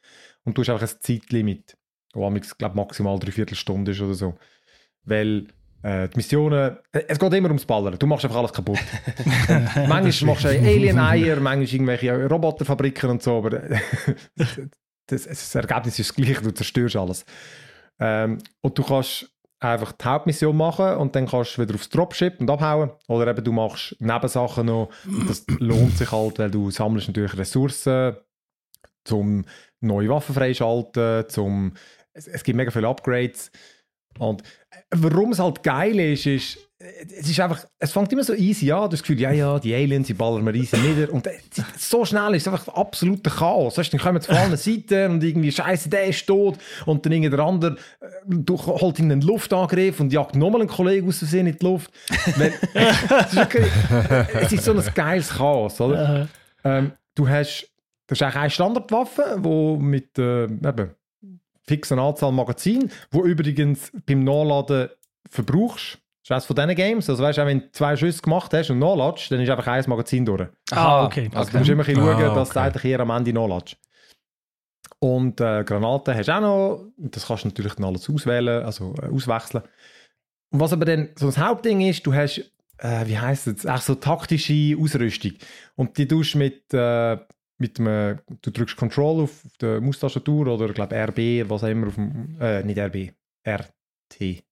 [0.44, 1.76] und du hast einfach ein Zeitlimit,
[2.12, 4.34] wo glaube maximal drei Viertelstunde ist oder so.
[5.04, 5.48] Weil
[5.84, 8.78] äh, die Missionen, äh, es geht immer ums Ballern, du machst einfach alles kaputt.
[9.86, 13.78] Manchmal machst du Alien-Eier, manchmal irgendwelche Roboterfabriken und so, aber äh,
[15.06, 17.26] das, das Ergebnis ist das gleiche, du zerstörst alles.
[18.00, 19.30] Ähm, und du kannst
[19.60, 22.90] einfach die Hauptmission machen und dann kannst du wieder aufs Dropship und abhauen.
[23.08, 24.90] Oder eben du machst Nebensachen noch.
[25.06, 28.16] Und das lohnt sich halt, weil du sammelst natürlich Ressourcen,
[29.04, 29.44] zum
[29.80, 31.74] neue Waffen freischalten, zum
[32.14, 33.50] es, es gibt mega viele Upgrades.
[34.18, 38.24] Und äh, warum es halt geil ist, ist, äh, es ist einfach, es fängt immer
[38.24, 38.78] so easy an.
[38.78, 41.12] Du hast das Gefühl, ja, ja, die Aliens, die ballern wir easy nieder.
[41.12, 41.38] Und äh,
[41.78, 43.78] so schnell ist es einfach absoluter Chaos.
[43.78, 46.58] Weißt, dann kommen sie von allen Seiten und irgendwie, Scheiße, der ist tot.
[46.86, 51.18] Und dann irgendein andere äh, holt ihn einen Luftangriff und jagt nochmal einen Kollegen aus
[51.18, 51.90] Versehen in die Luft.
[52.36, 53.66] Weil, es, ist wirklich,
[54.34, 56.28] es ist so ein geiles Chaos, oder?
[56.64, 57.68] Ähm, du hast,
[58.06, 60.94] das ist eigentlich eine Standardwaffe, wo mit äh, eben,
[61.66, 64.88] fixen Anzahl Magazin, wo übrigens beim Nachladen
[65.30, 65.98] verbrauchst.
[66.26, 67.10] Das ist eines von diesen Games.
[67.10, 69.84] Also weißt du, wenn du zwei Schüsse gemacht hast und nachladest, dann ist einfach ein
[69.86, 70.48] Magazin durch.
[70.70, 71.30] Ah, okay.
[71.34, 72.66] Also du musst immer ein bisschen schauen, Ah, dass du okay.
[72.68, 73.76] eigentlich eher am Ende nachladest.
[75.00, 76.86] Und äh, Granaten hast du auch noch.
[76.96, 79.64] Das kannst du natürlich dann alles auswählen, also äh, auswechseln.
[80.50, 82.38] Und was aber dann so das Hauptding ist, du hast,
[82.78, 85.32] äh, wie heisst es, auch so taktische Ausrüstung.
[85.76, 87.18] Und die tust du mit, äh,
[87.58, 91.68] mit einem, du drückst Control auf, auf der Maustastatur oder ich glaube RB, was auch
[91.68, 93.12] immer auf dem, äh, nicht RB,
[93.46, 94.44] RT.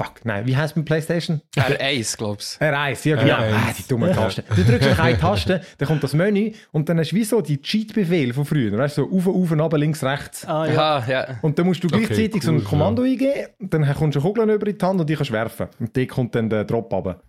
[0.00, 1.42] Fuck, nein, wie heißt es mit Playstation?
[1.54, 3.34] R1, glaubst R1, ja genau.
[3.34, 3.52] R1.
[3.52, 4.42] Ah, die dumme Taste.
[4.56, 7.42] Du drückst auf eine Taste, dann kommt das Menü und dann hast du wie so
[7.42, 8.78] die Cheat-Befehle von früher.
[8.78, 10.46] Weißt du, so auf, auf, runter, links, rechts.
[10.46, 10.72] Ah, du?
[10.72, 11.06] ja.
[11.06, 11.38] Ja, ja.
[11.42, 14.32] Und dann musst du Okay, gleichzeitig so cool, ein Kommando eingeben, dann kommst du eine
[14.32, 15.68] Kugel über in die Hand und die kannst du werfen.
[15.78, 17.22] Und dort kommt dann der Drop runter.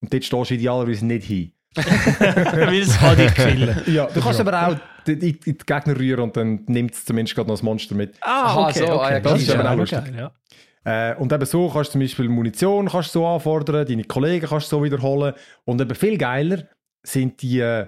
[0.00, 1.52] Und dort stehst du idealerweise nicht hin.
[1.74, 3.82] Weil es kann dich killen.
[3.86, 7.34] Ja, du kannst aber auch die, die, die Gegner rühren und dann nimmt es zumindest
[7.34, 8.16] gerade noch das Monster mit.
[8.20, 9.12] Ah, okay, so, okay.
[9.14, 10.04] ja, das ist aber auch lustig.
[10.04, 10.32] geil, ja.
[10.84, 14.46] Äh, und eben so kannst du zum Beispiel Munition kannst du so anfordern, deine Kollegen
[14.46, 15.34] kannst du so wiederholen.
[15.64, 16.64] Und eben viel geiler
[17.02, 17.86] sind die, äh,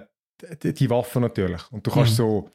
[0.61, 1.61] die, die Waffen natürlich.
[1.71, 2.49] Und du kannst so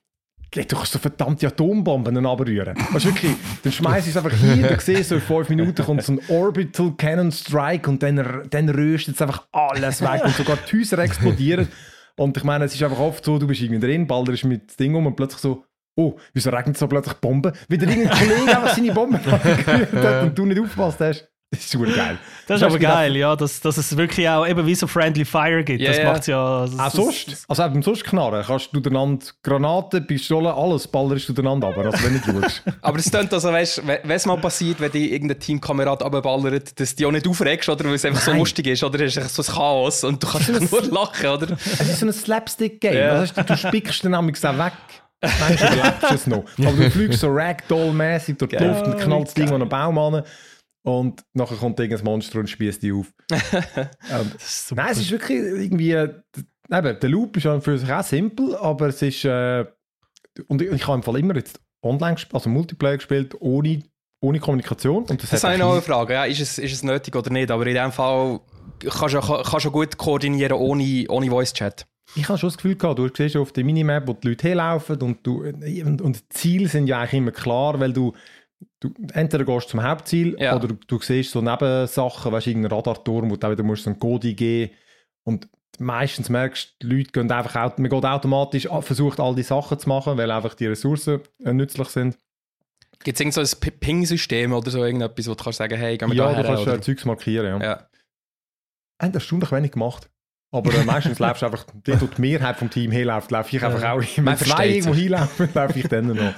[0.54, 2.76] du kannst so verdammte Atombomben dann abrühren.
[2.92, 3.32] Weißt wirklich,
[3.62, 6.92] dann schmeißt es einfach hin, dann du, so in fünf Minuten kommt so ein Orbital
[6.96, 11.68] Cannon Strike und dann, dann röstet es einfach alles weg und sogar die Häuser explodieren.
[12.16, 14.76] Und ich meine, es ist einfach oft so, du bist irgendwie drin, ballerst mit dem
[14.76, 15.64] Ding um und plötzlich so,
[15.96, 17.52] oh, wieso regnet so plötzlich Bomben?
[17.68, 21.28] Wieder irgendein Kollege einfach seine Bomben angerührt hat und du nicht aufgepasst hast.
[21.52, 22.18] Das ist super geil.
[22.48, 25.62] Das ist aber geil, ja, dass, dass es wirklich auch eben wie so Friendly Fire
[25.62, 25.80] gibt.
[25.80, 26.00] Ja, das.
[26.00, 26.66] Auch macht ja.
[26.66, 31.32] Das, sonst, also auch beim sonst knarren, kannst du durcheinander Granaten, Pistolen, alles ballerst du
[31.32, 32.62] durcheinander aber also wenn du nicht schaust.
[32.82, 36.78] Aber es klingt also, weißt du, wenn es mal passiert, wenn dich irgendein Teamkamerad abballert,
[36.78, 38.40] dass du dich auch nicht aufregst, oder weil es einfach so Nein.
[38.40, 41.26] lustig ist, oder es ist echt so ein Chaos und du kannst einfach nur lachen,
[41.26, 41.56] oder?
[41.64, 42.94] Es ist so ein Slapstick-Game.
[42.94, 44.72] Das heißt, du spickst den nämlich auch weg.
[45.22, 46.44] Manchmal überlebst du es noch.
[46.58, 48.56] Aber du fliegst so Ragdoll-mäßig durch die.
[48.56, 50.22] Luft und knallst das Ding an einen Baum an.
[50.86, 53.12] Und nachher kommt irgendein Monster und spießt dich auf.
[53.32, 54.30] ähm,
[54.76, 55.90] nein, es ist wirklich irgendwie.
[55.90, 56.14] äh,
[56.70, 59.24] Eben, der Loop ist an für sich auch simpel, aber es ist.
[59.24, 59.64] Äh,
[60.48, 63.82] und ich, ich habe im Fall immer jetzt online gespielt, also Multiplayer gespielt, ohne,
[64.20, 65.04] ohne Kommunikation.
[65.04, 66.14] Und das, Das habe ich noch eine Frage.
[66.14, 67.50] Ja, ist, es, ist es nötig oder nicht?
[67.50, 68.40] Aber in dem Fall
[68.80, 71.86] kannst du kannst du gut koordinieren ohne, ohne Voice-Chat.
[72.14, 75.02] Ich habe schon das Gefühl gehabt, du siehst auf der Minimap, wo die Leute herlaufen
[75.02, 78.12] und, du, und, und die Ziele sind ja eigentlich immer klar, weil du,
[78.80, 80.56] du entweder gehst zum Hauptziel Ja.
[80.56, 83.90] oder du, du siehst so Nebensachen, weißt du, irgendeinen Radarturm, wo du wieder musst so
[83.90, 84.72] einen Code eingeben
[85.24, 85.48] und
[85.78, 89.78] meistens merkst du, die Leute gehen einfach, man geht automatisch, ah, versucht all die Sachen
[89.78, 92.18] zu machen, weil einfach die Ressourcen äh, nützlich sind.
[93.04, 96.08] Gibt es irgend so ein Ping-System oder so irgendetwas, wo du kannst sagen, hey, gehen
[96.08, 97.66] wir Ja, da du kannst äh, Zeugs markieren, ja.
[97.66, 97.88] Ja.
[99.00, 100.08] Haben das erstaunlich wenig gemacht.
[100.50, 103.62] Aber äh, meistens läufst du einfach, dort, wo die Mehrheit vom Team herläuft, laufe ich
[103.62, 104.00] einfach auch.
[104.16, 106.34] Wenn zwei irgendwo hinlaufen, laufe ich dann noch.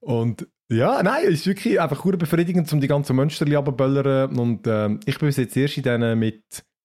[0.00, 4.38] Und ja, nein, es ist wirklich einfach gut befriedigend, um die ganzen Monster abzuböllern.
[4.38, 6.42] Und ähm, ich bin jetzt erst in denen mit,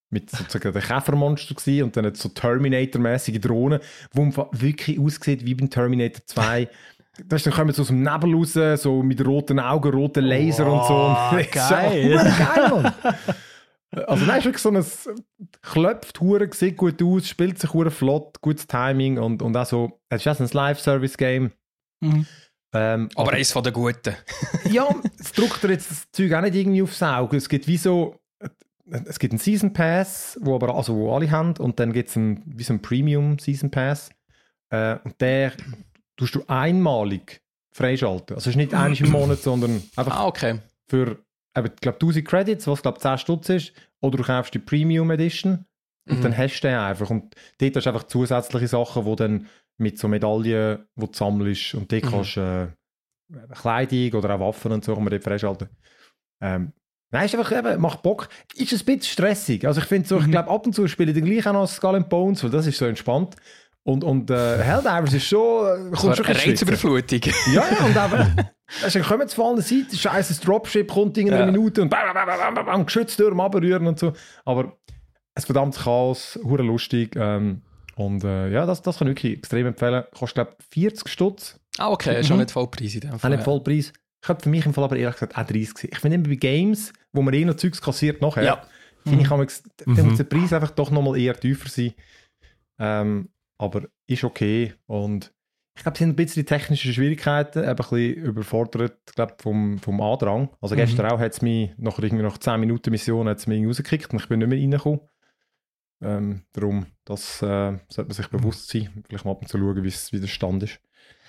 [0.10, 3.80] mit sozusagen den Käfermonster gewesen und dann so Terminator-mäßige Drohnen,
[4.14, 6.70] wo wirklich aussieht wie beim Terminator 2.
[7.28, 10.66] Das ist, dann kommen sie aus dem Nebel raus, so mit roten Augen, roten Laser
[10.66, 11.36] und so.
[11.36, 12.18] Und geil.
[12.18, 12.94] einfach geil, Mann.
[14.08, 15.10] Also nein, ist wirklich so ein es
[15.62, 20.00] klopft hure, sieht gut aus, spielt sich hure flott, gutes Timing und, und auch so,
[20.10, 21.52] es ist auch so ein Live-Service-Game.
[22.00, 22.26] Mhm.
[22.74, 24.16] Ähm, Aber eins von den Guten.
[24.72, 24.88] ja,
[25.20, 27.38] es drückt dir jetzt das Zeug auch nicht irgendwie aufs Auge.
[27.38, 28.20] Es gibt wie so,
[28.90, 32.18] es gibt einen Season Pass, wo aber also wo alle haben, und dann gibt es
[32.18, 34.10] einen, wie so einen Premium Season Pass.
[34.70, 35.54] Äh, und der
[36.18, 38.36] tust du einmalig freischalten.
[38.36, 40.60] Also es ist nicht einmal im Monat, sondern einfach Ah, okay.
[40.88, 41.18] für,
[41.56, 45.10] eben, ich glaube, 1000 Credits, was glaube 10 Stutz ist, oder du kaufst die Premium
[45.12, 45.66] Edition
[46.08, 46.22] und Mhm.
[46.24, 47.10] dann hast du den einfach.
[47.10, 49.48] Und dort hast du einfach zusätzliche Sachen, die dann
[49.78, 52.10] mit so Medaillen, die du sammelst, und dort Mhm.
[52.10, 52.68] kannst äh,
[53.54, 55.70] Kleidung oder auch Waffen und so kann man dort freischalten.
[56.42, 56.74] Ähm,
[57.12, 58.28] Nein, ist einfach eben, macht Bock.
[58.56, 59.68] Ist ein bisschen stressig.
[59.68, 61.68] Also ich finde so, ich glaube, ab und zu spiele ich dann gleich auch noch
[61.68, 63.36] Skull and Bones, weil das ist so entspannt.
[63.84, 66.26] Und, und äh, Helldivers ist schon, äh, kommt schon.
[66.26, 67.20] Reizüberflutung.
[67.54, 68.50] Ja, ja, und eben,
[68.84, 71.46] also, kommen zu allen Seiten, scheiße, das Dropship kommt in einer Ja.
[71.52, 74.14] Minute und bam, bam, bam, bam, bam, Geschütztürme abrühren und so.
[74.46, 74.78] Aber
[75.36, 77.16] ein verdammtes Chaos, hure lustig.
[77.16, 77.62] Ähm,
[77.96, 80.04] und äh, ja, das, das kann ich wirklich extrem empfehlen.
[80.14, 81.60] Kostet, glaube ich, 40 Stutz.
[81.78, 82.44] Ah, okay, ist schon Mhm.
[82.44, 83.32] nicht Vollpreis in dem Auch Fall.
[83.32, 83.94] nicht Vollpreis.
[84.24, 85.90] Ich habe für mich im Fall aber ehrlich gesagt auch 30 gesehen.
[85.94, 88.62] Ich finde immer bei Games, wo man eh noch Zeugs kassiert nachher, Ja.
[89.04, 89.96] finde ich, kann Mhm.
[89.96, 91.94] dann muss der Preis einfach doch nochmal eher tiefer sein.
[92.80, 93.30] Ähm,
[93.60, 94.74] aber ist okay.
[94.88, 95.34] Und
[95.76, 100.00] ich glaube, es sind ein bisschen technische Schwierigkeiten, eben ein bisschen überfordert, glaube vom, vom
[100.02, 100.50] Andrang.
[100.62, 104.12] Also gestern auch hat es mich nach, irgendwie nach 10 Minuten Mission hat's mich rausgekickt
[104.14, 105.02] und ich bin nicht mehr reingekommen.
[106.04, 109.04] Ähm, darum, das äh, sollte man sich bewusst sein.
[109.08, 110.80] Vielleicht mal ab und zu schauen, wie der Stand ist.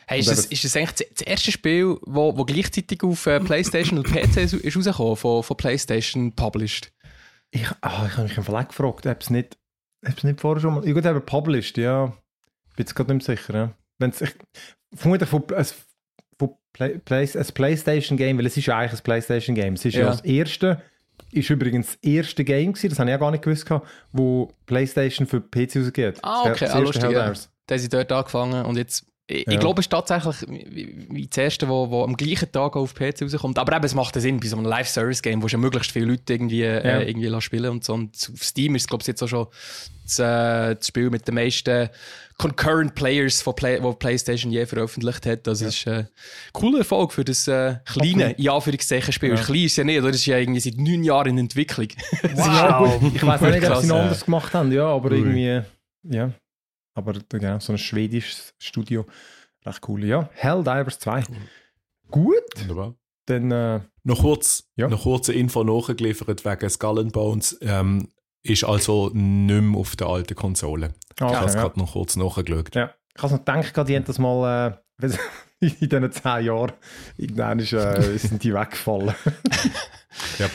[0.06, 3.98] Hey, ist, das, ist das eigentlich das- erste Spiel, wo, wo gleichzeitig auf äh, PlayStation
[3.98, 6.92] und PC ist, rausgekommen, von, von PlayStation published?
[7.50, 9.56] Ich, ah, ich habe mich im auch gefragt, ob es nicht,
[10.22, 10.80] nicht vorher schon mal.
[10.82, 12.12] Gut, eben published, ja.
[12.68, 13.54] Ich bin jetzt gerade nicht mehr sicher.
[13.54, 13.74] Ja.
[13.98, 14.34] Wenn's, ich,
[14.92, 15.74] vermutlich von, es,
[16.38, 19.74] von Play, Play, ein PlayStation-Game, weil es ist ja eigentlich ein PlayStation-Game.
[19.74, 20.00] Es ist ja.
[20.00, 20.06] Ja.
[20.08, 20.82] das erste,
[21.32, 23.68] ist übrigens das erste Game gewesen, das habe ich ja gar nicht gewusst,
[24.12, 26.18] wo PlayStation für PC rausgeht.
[26.22, 27.32] Ah, okay, das ah, lustig, ja.
[27.66, 29.52] Da sie dort angefangen und jetzt, ich, Ja.
[29.54, 32.94] ich glaube, es ist tatsächlich wie, das erste, wo, wo am gleichen Tag auch auf
[32.94, 33.58] PC rauskommt.
[33.58, 36.60] Aber eben, es macht Sinn, bei so einem Live-Service-Game, wo schon möglichst viele Leute irgendwie,
[36.60, 36.78] Ja.
[36.78, 37.94] äh, irgendwie spielen und so.
[37.94, 39.46] Und auf Steam ist es, glaube ich, jetzt auch schon
[40.04, 41.88] das, äh, das Spiel mit den meisten
[42.38, 45.46] Concurrent Players, von Play wo PlayStation je veröffentlicht hat.
[45.46, 46.08] Also, es ist ein
[46.52, 49.30] cooler Erfolg für das äh, kleine, in Anführungszeichen, Spiel.
[49.30, 49.36] Ja.
[49.36, 50.08] Klein ist es ja nicht, oder?
[50.10, 51.88] Es ist ja irgendwie seit neun Jahren in Entwicklung.
[52.36, 54.02] Ja, gut, ich weiß nicht, ob Krass, sie noch ja.
[54.02, 55.18] anders gemacht haben, ja, aber Ui.
[55.18, 55.62] irgendwie,
[56.16, 56.32] ja.
[56.94, 59.04] Aber genau, so ein schwedisches Studio.
[59.64, 60.28] Recht cool, ja.
[60.34, 61.24] Helldivers 2.
[62.10, 62.94] Gut, Wunderbar.
[63.26, 64.88] dann äh, Noch kurz, Ja.
[64.88, 67.58] noch kurze Info nachgeliefert wegen Skull and Bones.
[67.62, 68.08] Ähm,
[68.42, 70.92] ist also nicht mehr auf der alten Konsole.
[71.16, 71.62] Ich okay, habe es ja.
[71.62, 72.74] gerade noch kurz nachgeschaut.
[72.74, 75.06] Ja, ich habe noch gedacht, gerade, die haben das mal äh,
[75.60, 76.72] in diesen 10 Jahren,
[77.16, 79.14] irgendwann ist, äh, sind die weggefallen.
[80.38, 80.48] Ja.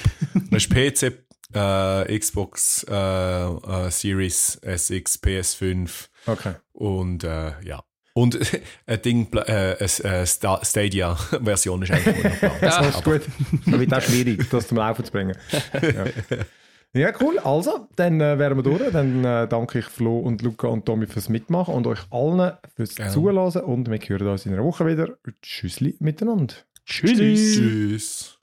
[0.52, 6.54] Das ist PC, äh, Xbox äh, äh, Series SX, PS5 Okay.
[6.72, 7.84] und äh, ja.
[8.14, 8.40] Und
[8.86, 12.62] ein Ding, äh, eine Sta- Stadia-Version ist eigentlich noch geplant.
[12.62, 13.22] Das ist gut.
[13.68, 15.36] Aber wird auch schwierig, das zum Laufen zu bringen.
[15.74, 16.06] Ja,
[16.94, 17.40] ja cool.
[17.40, 18.92] Also, dann äh, wären wir durch.
[18.92, 22.96] Dann äh, danke ich Flo und Luca und Tommy fürs Mitmachen und euch allen fürs
[22.96, 23.12] Gerne.
[23.12, 23.64] Zuhören.
[23.64, 25.18] Und wir hören uns in einer Woche wieder.
[25.42, 26.56] Tschüssli miteinander.
[26.86, 27.20] Tschüss.
[27.20, 28.40] Tschüss.